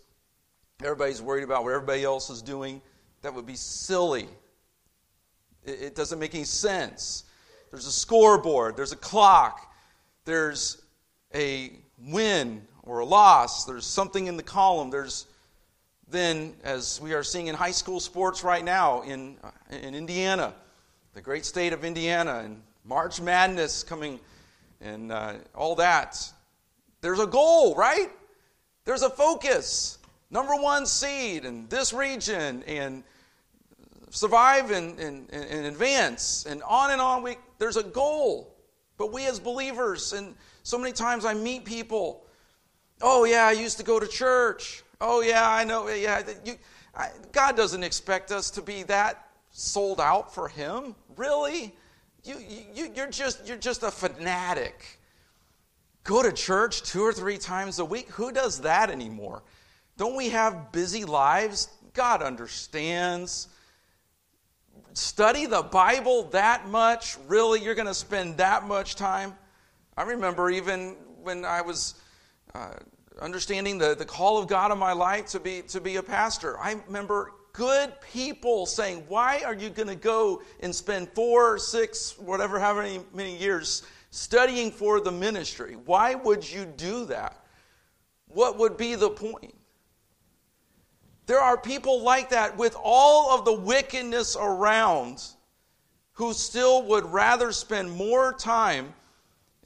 [0.84, 2.82] Everybody's worried about what everybody else is doing.
[3.22, 4.28] That would be silly.
[5.64, 7.26] It, it doesn't make any sense.
[7.70, 9.74] There's a scoreboard, there's a clock,
[10.26, 10.84] there's
[11.34, 13.66] a win or a loss.
[13.66, 14.90] There's something in the column.
[14.90, 15.28] There's
[16.12, 20.54] then, as we are seeing in high school sports right now in, uh, in Indiana,
[21.14, 24.20] the great state of Indiana, and March Madness coming,
[24.82, 26.32] and uh, all that.
[27.00, 28.10] There's a goal, right?
[28.84, 29.98] There's a focus.
[30.30, 33.04] Number one seed in this region, and
[34.10, 37.24] survive and, and, and advance, and on and on.
[37.24, 38.54] We, there's a goal.
[38.98, 42.26] But we as believers, and so many times I meet people
[43.02, 44.84] Oh, yeah, I used to go to church.
[45.00, 45.88] Oh, yeah, I know.
[45.90, 46.56] Yeah, you,
[46.96, 50.96] I, God doesn't expect us to be that sold out for Him.
[51.18, 51.74] Really?
[52.24, 52.36] You,
[52.74, 55.00] you, you're, just, you're just a fanatic.
[56.04, 58.10] Go to church two or three times a week?
[58.10, 59.44] Who does that anymore?
[59.98, 61.70] Don't we have busy lives?
[61.94, 63.48] God understands.
[64.94, 67.18] Study the Bible that much?
[67.28, 67.62] Really?
[67.62, 69.34] You're going to spend that much time?
[69.98, 71.96] I remember even when I was
[72.54, 72.72] uh,
[73.22, 76.60] understanding the, the call of God on my life to be, to be a pastor.
[76.60, 82.18] I remember good people saying, Why are you going to go and spend four, six,
[82.18, 85.76] whatever, how many, many years studying for the ministry?
[85.86, 87.46] Why would you do that?
[88.28, 89.54] What would be the point?
[91.26, 95.24] There are people like that with all of the wickedness around
[96.14, 98.94] who still would rather spend more time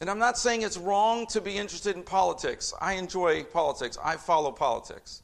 [0.02, 2.74] and I'm not saying it's wrong to be interested in politics.
[2.82, 5.24] I enjoy politics, I follow politics.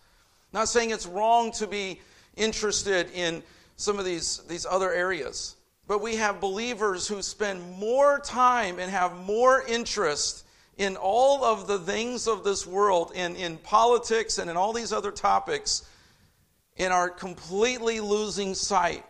[0.54, 2.00] I'm not saying it's wrong to be
[2.38, 3.44] interested in
[3.76, 5.56] some of these, these other areas.
[5.88, 10.46] But we have believers who spend more time and have more interest
[10.78, 14.94] in all of the things of this world, in, in politics and in all these
[14.94, 15.84] other topics,
[16.78, 19.06] and are completely losing sight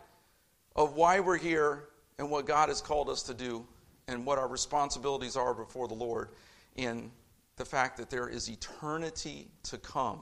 [0.74, 1.84] of why we're here
[2.18, 3.64] and what God has called us to do
[4.08, 6.30] and what our responsibilities are before the Lord
[6.76, 7.10] in
[7.56, 10.20] the fact that there is eternity to come.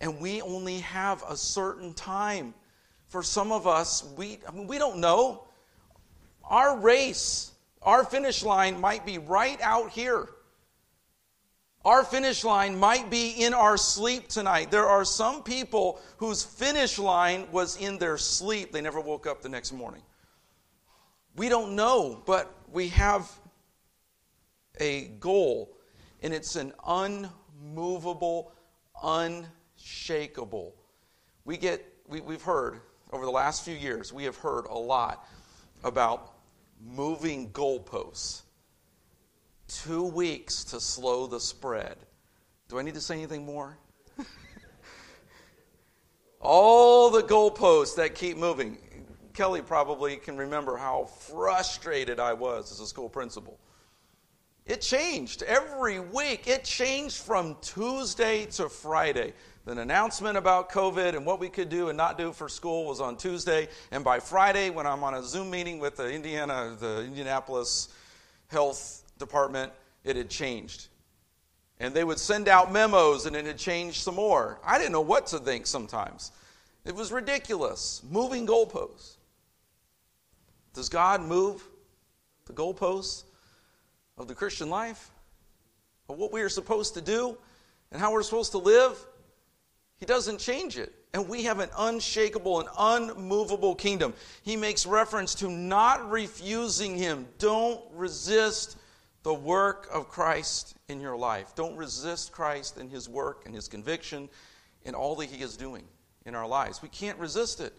[0.00, 2.54] And we only have a certain time.
[3.08, 5.44] For some of us, we, I mean, we don't know.
[6.44, 10.28] Our race, our finish line might be right out here.
[11.84, 14.70] Our finish line might be in our sleep tonight.
[14.70, 18.70] There are some people whose finish line was in their sleep.
[18.70, 20.02] They never woke up the next morning.
[21.36, 23.30] We don't know, but we have
[24.78, 25.76] a goal,
[26.22, 28.52] and it's an unmovable,
[29.02, 30.74] unshakable.
[31.44, 32.80] We get, we, we've heard
[33.12, 35.26] over the last few years, we have heard a lot
[35.84, 36.32] about
[36.80, 38.42] moving goalposts.
[39.68, 41.96] Two weeks to slow the spread.
[42.68, 43.78] Do I need to say anything more?
[46.40, 48.78] All the goalposts that keep moving.
[49.34, 53.58] Kelly probably can remember how frustrated I was as a school principal.
[54.64, 56.46] It changed every week.
[56.46, 59.32] It changed from Tuesday to Friday.
[59.64, 63.00] The announcement about COVID and what we could do and not do for school was
[63.00, 63.68] on Tuesday.
[63.90, 67.88] And by Friday, when I'm on a Zoom meeting with the Indiana, the Indianapolis
[68.48, 69.72] Health Department,
[70.04, 70.88] it had changed.
[71.80, 74.60] And they would send out memos and it had changed some more.
[74.64, 76.30] I didn't know what to think sometimes.
[76.84, 78.02] It was ridiculous.
[78.08, 79.16] Moving goalposts.
[80.74, 81.62] Does God move
[82.46, 83.24] the goalposts
[84.16, 85.10] of the Christian life?
[86.08, 87.36] Of what we are supposed to do
[87.90, 88.98] and how we're supposed to live?
[89.98, 90.92] He doesn't change it.
[91.14, 94.14] And we have an unshakable and unmovable kingdom.
[94.42, 97.28] He makes reference to not refusing Him.
[97.38, 98.78] Don't resist
[99.22, 101.54] the work of Christ in your life.
[101.54, 104.28] Don't resist Christ and His work and His conviction
[104.84, 105.84] and all that He is doing
[106.24, 106.82] in our lives.
[106.82, 107.72] We can't resist it.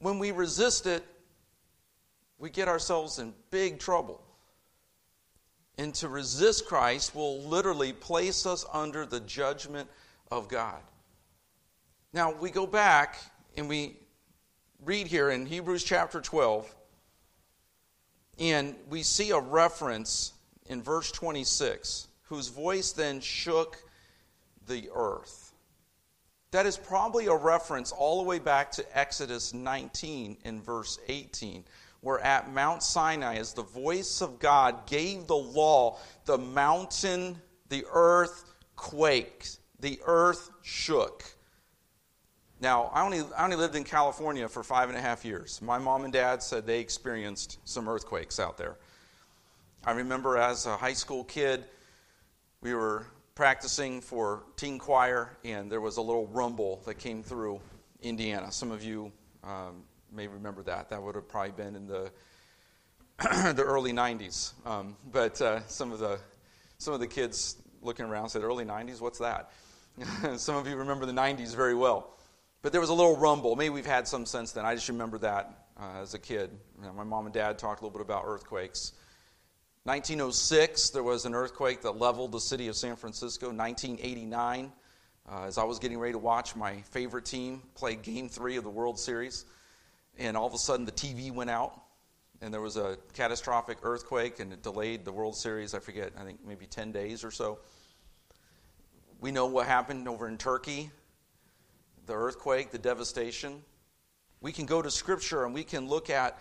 [0.00, 1.04] When we resist it,
[2.38, 4.22] we get ourselves in big trouble.
[5.76, 9.88] And to resist Christ will literally place us under the judgment
[10.30, 10.80] of God.
[12.12, 13.18] Now, we go back
[13.56, 13.96] and we
[14.84, 16.74] read here in Hebrews chapter 12,
[18.38, 20.32] and we see a reference
[20.66, 23.82] in verse 26 whose voice then shook
[24.66, 25.52] the earth.
[26.50, 31.64] That is probably a reference all the way back to Exodus 19 in verse 18,
[32.00, 37.84] where at Mount Sinai, as the voice of God gave the law, the mountain, the
[37.92, 38.44] earth
[38.76, 41.24] quaked, the earth shook.
[42.60, 45.60] Now, I only, I only lived in California for five and a half years.
[45.62, 48.76] My mom and dad said they experienced some earthquakes out there.
[49.84, 51.64] I remember as a high school kid,
[52.60, 53.06] we were
[53.36, 57.60] practicing for teen choir, and there was a little rumble that came through
[58.02, 58.50] Indiana.
[58.50, 59.12] Some of you
[59.44, 60.90] um, may remember that.
[60.90, 62.10] That would have probably been in the
[63.54, 64.52] the early 90s.
[64.66, 66.18] Um, but uh, some of the
[66.78, 69.00] some of the kids looking around said, "Early 90s?
[69.00, 69.50] What's that?"
[70.36, 72.14] some of you remember the 90s very well.
[72.62, 73.56] But there was a little rumble.
[73.56, 74.64] Maybe we've had some since then.
[74.64, 76.50] I just remember that uh, as a kid.
[76.78, 78.92] You know, my mom and dad talked a little bit about earthquakes.
[79.84, 83.46] 1906, there was an earthquake that leveled the city of San Francisco.
[83.46, 84.72] 1989,
[85.30, 88.64] uh, as I was getting ready to watch my favorite team play Game Three of
[88.64, 89.44] the World Series,
[90.18, 91.80] and all of a sudden the TV went out,
[92.40, 95.74] and there was a catastrophic earthquake, and it delayed the World Series.
[95.74, 97.58] I forget, I think maybe 10 days or so.
[99.20, 100.90] We know what happened over in Turkey
[102.08, 103.62] the earthquake, the devastation.
[104.40, 106.38] We can go to Scripture and we can look at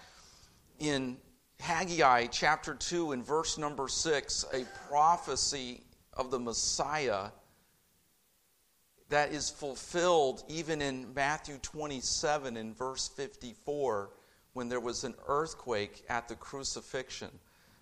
[0.79, 1.17] in
[1.59, 7.31] Haggai chapter 2 and verse number 6 a prophecy of the Messiah
[9.09, 14.09] that is fulfilled even in Matthew 27 and verse 54
[14.53, 17.29] when there was an earthquake at the crucifixion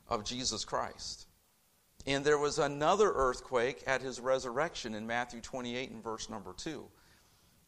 [0.08, 1.26] of Jesus Christ.
[2.06, 6.86] And there was another earthquake at his resurrection in Matthew 28 and verse number 2.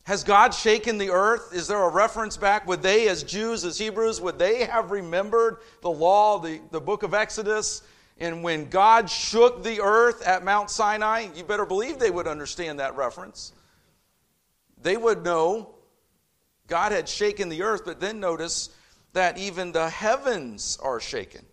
[0.03, 1.53] Has God shaken the earth?
[1.53, 2.65] Is there a reference back?
[2.67, 7.03] Would they, as Jews, as Hebrews, would they have remembered the law, the, the book
[7.03, 7.81] of Exodus?
[8.19, 12.79] And when God shook the earth at Mount Sinai, you better believe they would understand
[12.79, 13.53] that reference.
[14.81, 15.75] They would know
[16.67, 18.69] God had shaken the earth, but then notice
[19.13, 21.45] that even the heavens are shaken.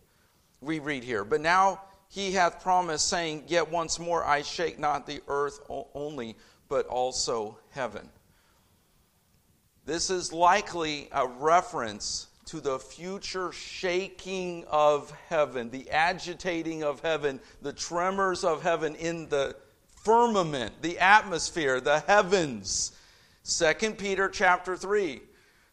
[0.60, 1.24] We read here.
[1.24, 5.60] But now he hath promised, saying, Yet once more I shake not the earth
[5.94, 6.36] only,
[6.68, 8.08] but also heaven.
[9.84, 17.40] This is likely a reference to the future shaking of heaven, the agitating of heaven,
[17.62, 19.56] the tremors of heaven in the
[20.04, 22.92] firmament, the atmosphere, the heavens.
[23.44, 25.20] 2 Peter chapter 3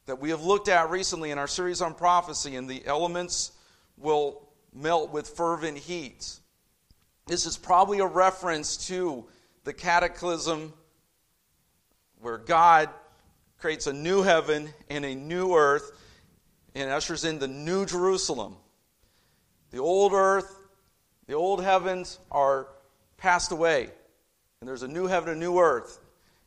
[0.05, 3.51] that we have looked at recently in our series on prophecy and the elements
[3.97, 6.39] will melt with fervent heat.
[7.27, 9.25] This is probably a reference to
[9.63, 10.73] the cataclysm
[12.19, 12.89] where God
[13.59, 15.91] creates a new heaven and a new earth
[16.75, 18.55] and ushers in the new Jerusalem.
[19.71, 20.67] The old earth,
[21.27, 22.67] the old heavens are
[23.17, 23.89] passed away,
[24.59, 25.99] and there's a new heaven, a new earth,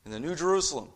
[0.05, 0.89] and the new Jerusalem.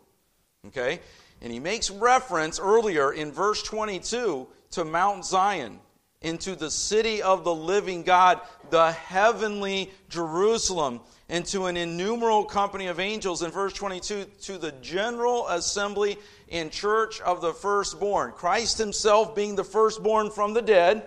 [0.67, 1.01] Okay?
[1.41, 5.79] And he makes reference earlier in verse 22 to Mount Zion,
[6.21, 12.87] into the city of the living God, the heavenly Jerusalem and to an innumerable company
[12.87, 16.18] of angels in verse 22 to the general assembly
[16.51, 18.32] in church of the firstborn.
[18.32, 21.07] Christ himself being the firstborn from the dead,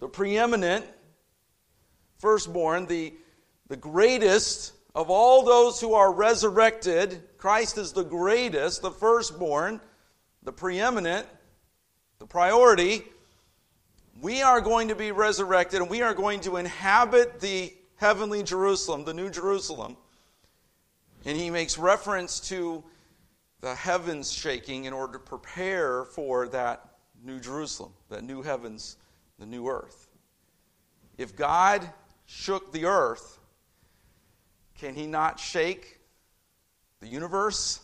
[0.00, 0.84] the preeminent
[2.18, 3.12] firstborn, the,
[3.68, 7.22] the greatest of all those who are resurrected.
[7.38, 9.80] Christ is the greatest, the firstborn,
[10.42, 11.26] the preeminent,
[12.18, 13.02] the priority.
[14.20, 19.04] We are going to be resurrected and we are going to inhabit the heavenly Jerusalem,
[19.04, 19.96] the New Jerusalem.
[21.24, 22.84] And he makes reference to
[23.62, 28.96] the heavens shaking in order to prepare for that New Jerusalem, that new heavens,
[29.38, 30.08] the new earth.
[31.16, 31.88] If God
[32.26, 33.38] shook the earth,
[34.78, 36.00] can he not shake
[36.98, 37.80] the universe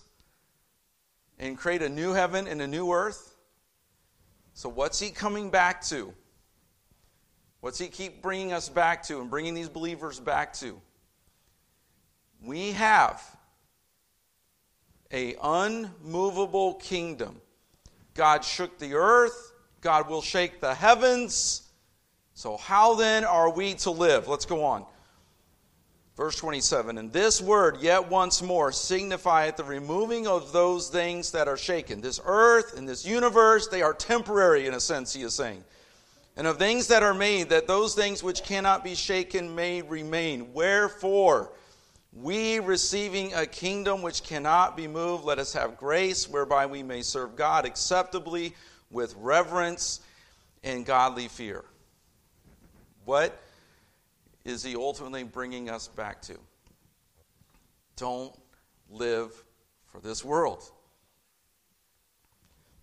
[1.38, 3.36] and create a new heaven and a new earth?
[4.54, 6.12] So, what's he coming back to?
[7.60, 10.80] What's he keep bringing us back to and bringing these believers back to?
[12.42, 13.22] We have
[15.12, 17.40] a unmovable kingdom.
[18.14, 21.62] God shook the earth, God will shake the heavens.
[22.34, 24.28] So, how then are we to live?
[24.28, 24.84] Let's go on.
[26.16, 31.46] Verse 27 And this word, yet once more, signifieth the removing of those things that
[31.46, 32.00] are shaken.
[32.00, 35.62] This earth and this universe, they are temporary in a sense, he is saying.
[36.36, 40.52] And of things that are made, that those things which cannot be shaken may remain.
[40.52, 41.52] Wherefore,
[42.22, 47.02] we receiving a kingdom which cannot be moved, let us have grace whereby we may
[47.02, 48.54] serve God acceptably
[48.90, 50.00] with reverence
[50.64, 51.64] and godly fear.
[53.04, 53.40] What
[54.44, 56.36] is he ultimately bringing us back to?
[57.96, 58.34] Don't
[58.90, 59.32] live
[59.92, 60.62] for this world.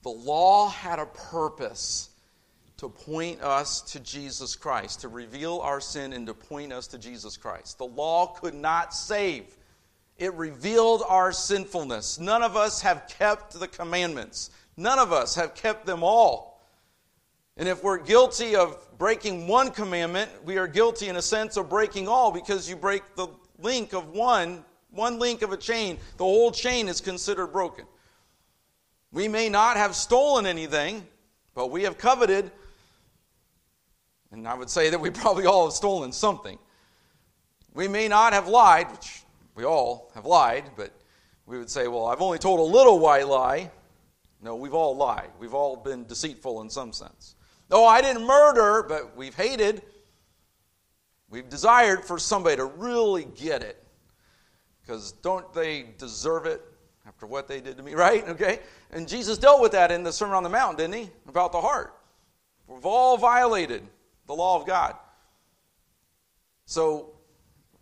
[0.04, 2.10] The law had a purpose
[2.86, 7.00] to point us to Jesus Christ, to reveal our sin and to point us to
[7.00, 7.80] Jesus Christ.
[7.80, 9.58] The law could not save,
[10.20, 12.20] it revealed our sinfulness.
[12.20, 16.64] None of us have kept the commandments, none of us have kept them all.
[17.58, 21.68] And if we're guilty of breaking one commandment, we are guilty in a sense of
[21.68, 26.24] breaking all because you break the link of one, one link of a chain, the
[26.24, 27.86] whole chain is considered broken.
[29.12, 31.08] We may not have stolen anything,
[31.56, 32.52] but we have coveted
[34.36, 36.58] and I would say that we probably all have stolen something.
[37.74, 39.24] We may not have lied, which
[39.56, 40.92] we all have lied, but
[41.46, 43.72] we would say, well, I've only told a little white lie.
[44.42, 45.30] No, we've all lied.
[45.40, 47.36] We've all been deceitful in some sense.
[47.70, 49.82] No, I didn't murder, but we've hated.
[51.30, 53.82] We've desired for somebody to really get it.
[54.82, 56.62] Because don't they deserve it
[57.08, 58.28] after what they did to me, right?
[58.30, 58.60] Okay?
[58.92, 61.10] And Jesus dealt with that in the Sermon on the Mount, didn't he?
[61.28, 61.96] About the heart.
[62.68, 63.84] We've all violated
[64.28, 64.96] the law of God.
[66.66, 67.12] So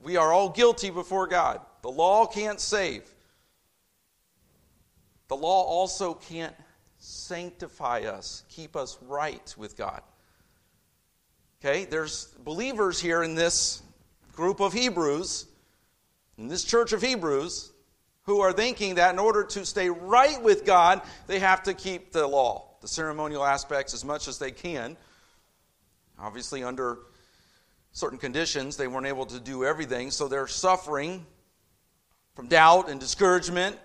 [0.02, 1.62] we are all guilty before God.
[1.82, 3.04] The law can't save.
[5.28, 6.56] The law also can't
[6.98, 10.02] sanctify us, keep us right with God.
[11.60, 13.82] Okay, there's believers here in this
[14.34, 15.46] group of Hebrews,
[16.38, 17.72] in this church of Hebrews,
[18.24, 22.12] who are thinking that in order to stay right with God, they have to keep
[22.12, 24.98] the law, the ceremonial aspects, as much as they can.
[26.20, 27.00] Obviously, under
[27.92, 31.26] certain conditions, they weren't able to do everything, so they're suffering
[32.36, 33.78] from doubt and discouragement.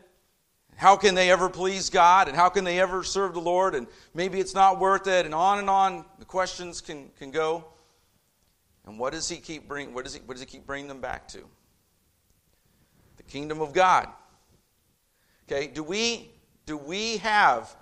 [0.76, 2.28] How can they ever please God?
[2.28, 3.74] And how can they ever serve the Lord?
[3.74, 7.64] And maybe it's not worth it, and on and on the questions can, can go.
[8.86, 11.00] And what does he keep bring, what does he, what does he keep bringing them
[11.00, 11.44] back to?
[13.16, 14.08] The kingdom of God.
[15.50, 16.30] Okay, do we
[16.68, 17.74] do we have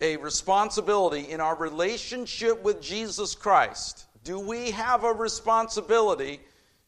[0.00, 4.06] a responsibility in our relationship with Jesus Christ?
[4.24, 6.40] Do we have a responsibility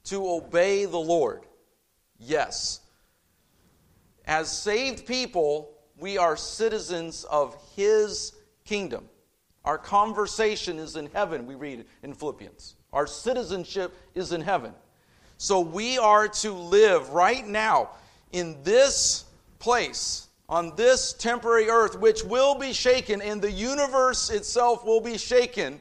[0.04, 1.44] to obey the Lord?
[2.18, 2.80] Yes.
[4.26, 8.32] As saved people, we are citizens of His
[8.64, 9.08] kingdom.
[9.64, 12.76] Our conversation is in heaven, we read in Philippians.
[12.92, 14.72] Our citizenship is in heaven.
[15.36, 17.90] So we are to live right now
[18.32, 19.24] in this
[19.58, 25.18] place on this temporary earth, which will be shaken, and the universe itself will be
[25.18, 25.80] shaken.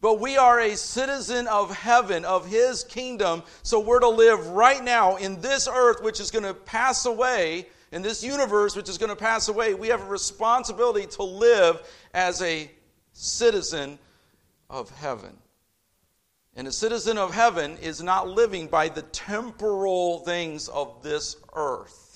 [0.00, 4.82] But we are a citizen of heaven, of His kingdom, so we're to live right
[4.82, 8.98] now in this earth, which is going to pass away, in this universe, which is
[8.98, 9.72] going to pass away.
[9.74, 11.80] We have a responsibility to live
[12.12, 12.68] as a
[13.12, 14.00] citizen
[14.68, 15.36] of heaven.
[16.56, 22.13] And a citizen of heaven is not living by the temporal things of this earth.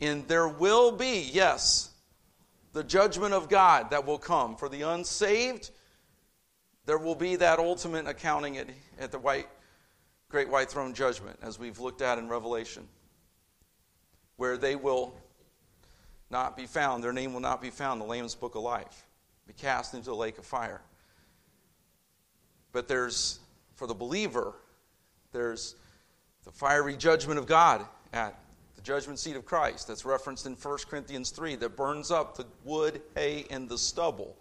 [0.00, 1.90] And there will be, yes,
[2.72, 4.56] the judgment of God that will come.
[4.56, 5.70] For the unsaved,
[6.86, 9.48] there will be that ultimate accounting at, at the white,
[10.28, 12.88] great white throne judgment, as we've looked at in Revelation,
[14.36, 15.14] where they will
[16.30, 19.04] not be found, their name will not be found in the Lamb's book of life,
[19.46, 20.80] be cast into the lake of fire.
[22.72, 23.40] But there's,
[23.74, 24.54] for the believer,
[25.32, 25.74] there's
[26.44, 28.38] the fiery judgment of God at
[28.80, 32.46] the judgment seat of Christ that's referenced in 1 Corinthians 3 that burns up the
[32.64, 34.34] wood, hay, and the stubble.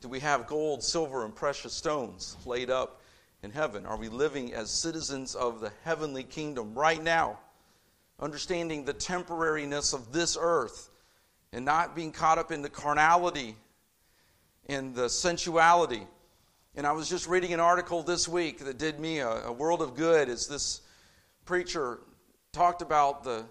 [0.00, 3.00] Do we have gold, silver, and precious stones laid up
[3.42, 3.84] in heaven?
[3.84, 7.40] Are we living as citizens of the heavenly kingdom right now,
[8.20, 10.88] understanding the temporariness of this earth
[11.52, 13.56] and not being caught up in the carnality
[14.68, 16.06] and the sensuality
[16.76, 19.82] And I was just reading an article this week that did me a, a world
[19.82, 20.80] of good as this
[21.44, 21.98] preacher
[22.52, 23.46] talked about the,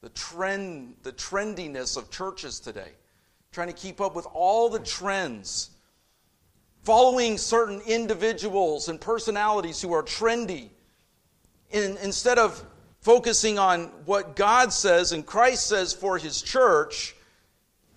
[0.00, 2.92] the trend, the trendiness of churches today,
[3.52, 5.68] trying to keep up with all the trends,
[6.82, 10.70] following certain individuals and personalities who are trendy,
[11.72, 12.64] in, instead of
[13.02, 17.14] focusing on what God says and Christ says for his church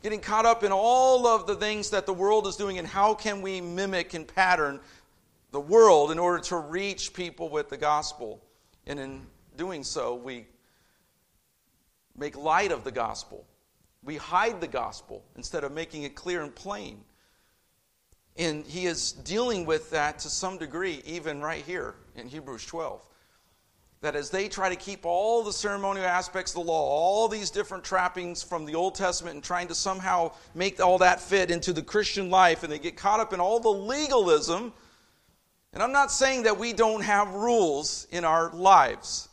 [0.03, 3.13] getting caught up in all of the things that the world is doing and how
[3.13, 4.81] can we mimic and pattern
[5.51, 8.41] the world in order to reach people with the gospel.
[8.85, 9.21] And in
[9.57, 10.47] doing so, we
[12.17, 13.45] make light of the gospel.
[14.03, 17.03] We hide the gospel instead of making it clear and plain.
[18.37, 23.05] And he is dealing with that to some degree, even right here in Hebrews 12
[24.05, 27.49] that as they try to keep all the ceremonial aspects of the law, all these
[27.49, 31.73] different trappings from the Old Testament, and trying to somehow make all that fit into
[31.73, 34.73] the Christian life, and they get caught up in all the legalism.
[35.73, 39.29] And I'm not saying that we don't have rules in our lives.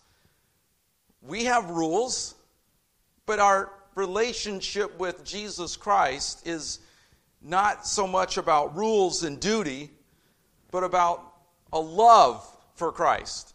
[1.23, 2.35] We have rules,
[3.27, 6.81] but our relationship with Jesus Christ is
[7.41, 9.91] not so much about rules and duty,
[10.70, 11.23] but about
[11.73, 13.55] a love for Christ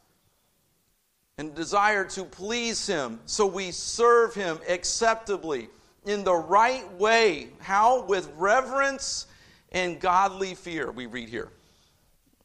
[1.38, 3.20] and desire to please Him.
[3.26, 5.70] So we serve Him acceptably
[6.05, 7.49] in the right way.
[7.59, 8.05] How?
[8.05, 9.28] With reverence
[9.72, 11.49] and godly fear, we read here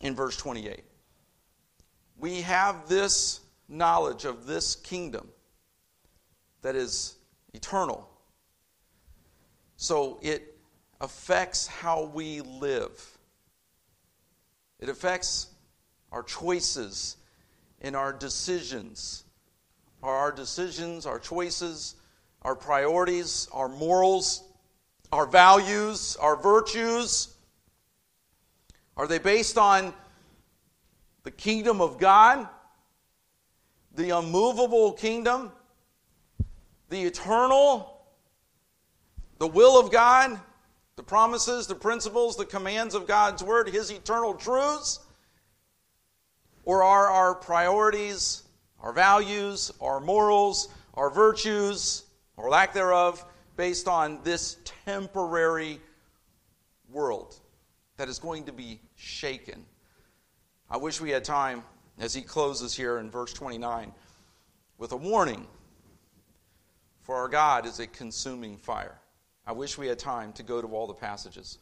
[0.01, 0.83] in verse 28.
[2.19, 3.41] We have this
[3.73, 5.29] knowledge of this kingdom
[6.63, 7.17] that is
[7.55, 8.09] eternal.
[9.77, 10.57] So it
[11.01, 13.19] affects how we live.
[14.79, 15.49] It affects
[16.13, 17.17] our choices
[17.81, 19.25] and our decisions.
[20.03, 21.95] Are our decisions, our choices,
[22.43, 24.45] our priorities, our morals,
[25.13, 27.33] our values, our virtues,
[28.97, 29.95] are they based on
[31.23, 32.47] the kingdom of God,
[33.95, 35.53] the unmovable kingdom,
[36.89, 38.01] the eternal,
[39.39, 40.39] the will of God,
[40.97, 45.01] the promises, the principles, the commands of God's word, His eternal truths?
[46.65, 48.45] Or are our priorities,
[48.81, 52.05] our values, our morals, our virtues,
[52.37, 53.25] or lack thereof,
[53.57, 55.81] based on this temporary
[56.89, 57.35] world
[57.97, 59.65] that is going to be shaken?
[60.71, 61.65] I wish we had time
[62.03, 63.93] as he closes here in verse 29
[64.77, 65.47] with a warning
[67.03, 68.99] for our God is a consuming fire.
[69.47, 71.59] I wish we had time to go to all the passages.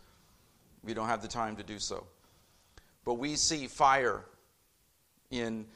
[0.82, 2.07] We don't have the time to do so.
[3.05, 4.24] But we see fire
[5.30, 5.66] in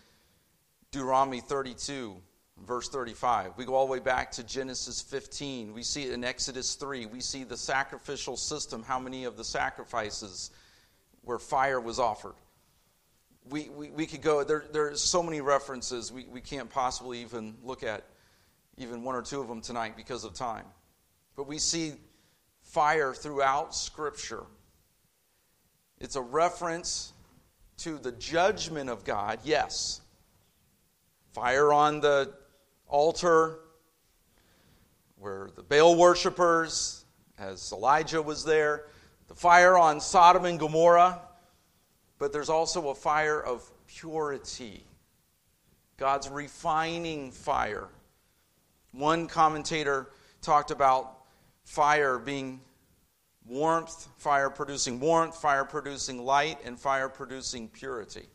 [0.92, 2.16] Deuteronomy 32,
[2.64, 3.58] verse 35.
[3.58, 5.74] We go all the way back to Genesis 15.
[5.74, 7.04] We see it in Exodus 3.
[7.04, 10.50] We see the sacrificial system, how many of the sacrifices
[11.20, 12.34] where fire was offered.
[13.49, 17.55] We, we, we could go, there, there's so many references, we, we can't possibly even
[17.62, 18.05] look at
[18.78, 20.64] even one or two of them tonight because of time.
[21.36, 21.92] But we see
[22.62, 24.45] fire throughout Scripture.
[26.01, 27.12] It's a reference
[27.78, 30.01] to the judgment of God, yes.
[31.32, 32.32] Fire on the
[32.88, 33.59] altar
[35.16, 37.05] where the Baal worshippers,
[37.38, 38.86] as Elijah was there,
[39.28, 41.20] the fire on Sodom and Gomorrah,
[42.24, 44.82] but there's also a fire of purity.
[45.98, 47.88] God's refining fire.
[48.92, 50.08] One commentator
[50.40, 51.18] talked about
[51.64, 52.62] fire being
[53.44, 58.26] warmth, fire producing warmth, fire producing light, and fire producing purity.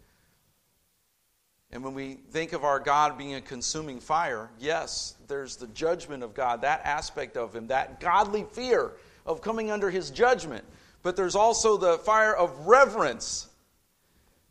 [1.71, 6.21] And when we think of our God being a consuming fire, yes, there's the judgment
[6.21, 8.91] of God, that aspect of Him, that godly fear
[9.25, 10.63] of coming under His judgment.
[11.01, 13.48] But there's also the fire of reverence.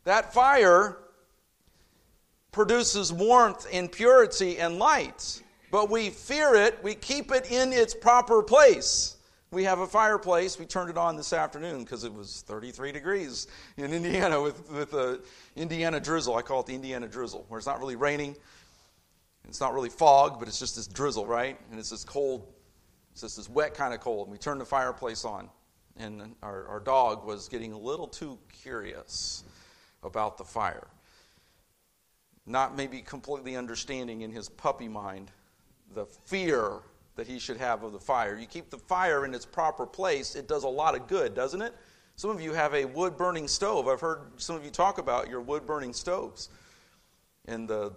[0.04, 0.98] That fire
[2.52, 5.42] produces warmth and purity and light.
[5.70, 9.16] But we fear it, we keep it in its proper place.
[9.50, 10.58] We have a fireplace.
[10.58, 13.46] We turned it on this afternoon because it was 33 degrees
[13.76, 15.20] in Indiana with, with
[15.56, 16.36] Indiana drizzle.
[16.36, 18.36] I call it the Indiana drizzle, where it's not really raining.
[19.48, 21.58] It's not really fog, but it's just this drizzle, right?
[21.70, 22.46] And it's this cold,
[23.12, 24.26] it's just this wet kind of cold.
[24.26, 25.48] And we turned the fireplace on,
[25.96, 29.44] and our, our dog was getting a little too curious
[30.02, 30.86] about the fire.
[32.46, 35.30] Not maybe completely understanding in his puppy mind
[35.94, 36.80] the fear
[37.16, 38.38] that he should have of the fire.
[38.38, 41.60] You keep the fire in its proper place, it does a lot of good, doesn't
[41.60, 41.74] it?
[42.16, 43.86] Some of you have a wood burning stove.
[43.86, 46.48] I've heard some of you talk about your wood burning stoves
[47.46, 47.92] and the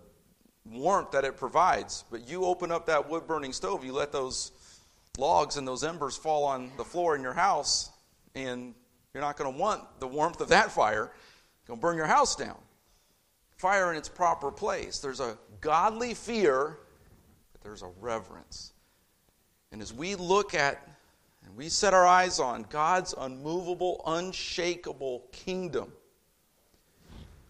[0.66, 2.04] warmth that it provides.
[2.12, 4.52] But you open up that wood burning stove, you let those
[5.18, 7.89] logs and those embers fall on the floor in your house,
[8.36, 8.74] and
[9.14, 11.12] You're not going to want the warmth of that fire.
[11.72, 12.57] To burn your house down.
[13.55, 14.99] Fire in its proper place.
[14.99, 16.78] There's a godly fear,
[17.53, 18.74] but there's a reverence.
[19.72, 20.86] And as we look at
[21.45, 25.93] and we set our eyes on God's unmovable, unshakable kingdom,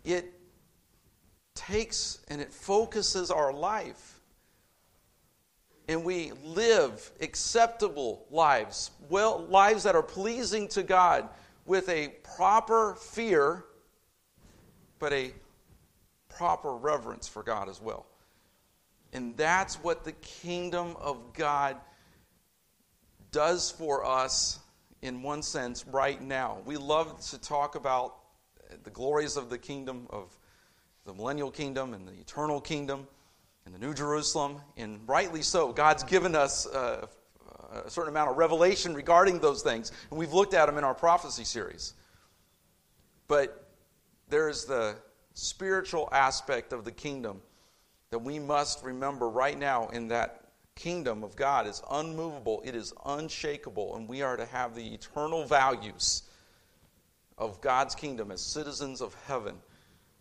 [0.06, 0.32] it
[1.56, 4.20] takes and it focuses our life.
[5.88, 11.28] And we live acceptable lives, well, lives that are pleasing to God
[11.66, 13.66] with a proper fear,
[15.02, 15.34] but a
[16.30, 18.06] proper reverence for God as well.
[19.12, 21.76] And that's what the kingdom of God
[23.32, 24.60] does for us
[25.02, 26.60] in one sense right now.
[26.66, 28.16] We love to talk about
[28.84, 30.38] the glories of the kingdom of
[31.06, 33.08] the millennial kingdom and the eternal kingdom
[33.66, 35.74] and the New Jerusalem, and rightly so.
[35.74, 37.08] God's given us uh,
[37.86, 40.94] a certain amount of revelation regarding those things, and we've looked at them in our
[40.94, 41.94] prophecy series.
[43.28, 43.61] But
[44.32, 44.96] there's the
[45.34, 47.42] spiritual aspect of the kingdom
[48.10, 52.94] that we must remember right now in that kingdom of God is unmovable, it is
[53.06, 56.24] unshakable, and we are to have the eternal values
[57.38, 59.56] of God's kingdom as citizens of heaven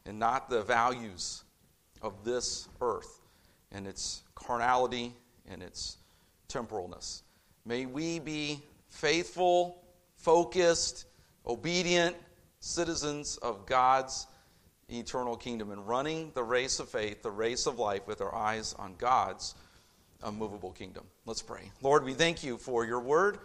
[0.05, 1.45] and not the values
[2.03, 3.21] of this earth
[3.71, 5.15] and its carnality
[5.49, 5.99] and its
[6.49, 7.23] temporalness.
[7.65, 9.85] May we be faithful,
[10.17, 11.07] focused,
[11.47, 12.17] obedient
[12.61, 14.27] citizens of God's
[14.89, 18.75] eternal kingdom and running the race of faith, the race of life, with our eyes
[18.79, 19.55] on God's
[20.23, 21.05] unmovable kingdom.
[21.27, 21.71] Let's pray.
[21.83, 23.39] Lord, we thank you for your word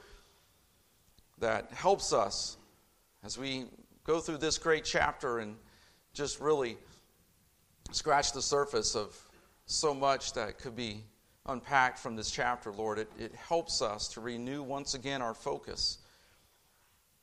[1.40, 2.58] that helps us
[3.24, 3.66] as we
[4.04, 5.56] go through this great chapter and
[6.14, 6.78] just really
[7.92, 9.18] scratch the surface of
[9.66, 11.04] so much that could be
[11.48, 13.00] unpacked from this chapter, Lord.
[13.00, 16.00] It, it helps us to renew once again our focus.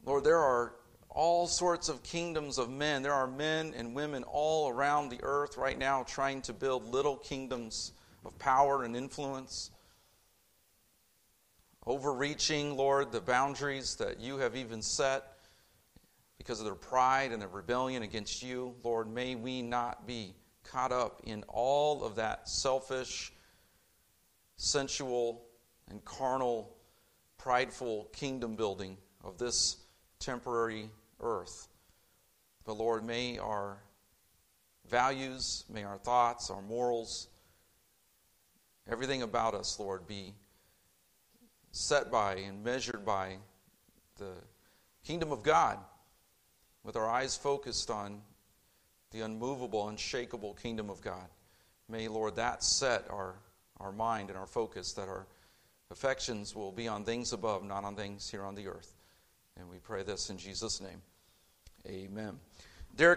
[0.05, 0.75] Lord, there are
[1.15, 3.03] all sorts of kingdoms of men.
[3.03, 7.17] There are men and women all around the earth right now trying to build little
[7.17, 7.93] kingdoms
[8.25, 9.71] of power and influence.
[11.87, 15.25] Overreaching, Lord, the boundaries that you have even set
[16.39, 18.75] because of their pride and their rebellion against you.
[18.83, 20.35] Lord, may we not be
[20.65, 23.33] caught up in all of that selfish,
[24.57, 25.45] sensual,
[25.91, 26.77] and carnal,
[27.37, 29.77] prideful kingdom building of this
[30.21, 30.89] temporary
[31.23, 31.69] earth.
[32.65, 33.79] But Lord, may our
[34.89, 37.29] values, may our thoughts, our morals,
[38.91, 40.35] everything about us, Lord, be
[41.71, 43.37] set by and measured by
[44.19, 44.33] the
[45.05, 45.79] kingdom of God
[46.85, 48.21] with our eyes focused on
[49.11, 51.29] the unmovable, unshakable kingdom of God.
[51.89, 53.35] May, Lord, that set our,
[53.79, 55.27] our mind and our focus, that our
[55.91, 58.95] affections will be on things above, not on things here on the earth.
[59.59, 61.03] And we pray this in Jesus' name.
[61.89, 62.39] Amen.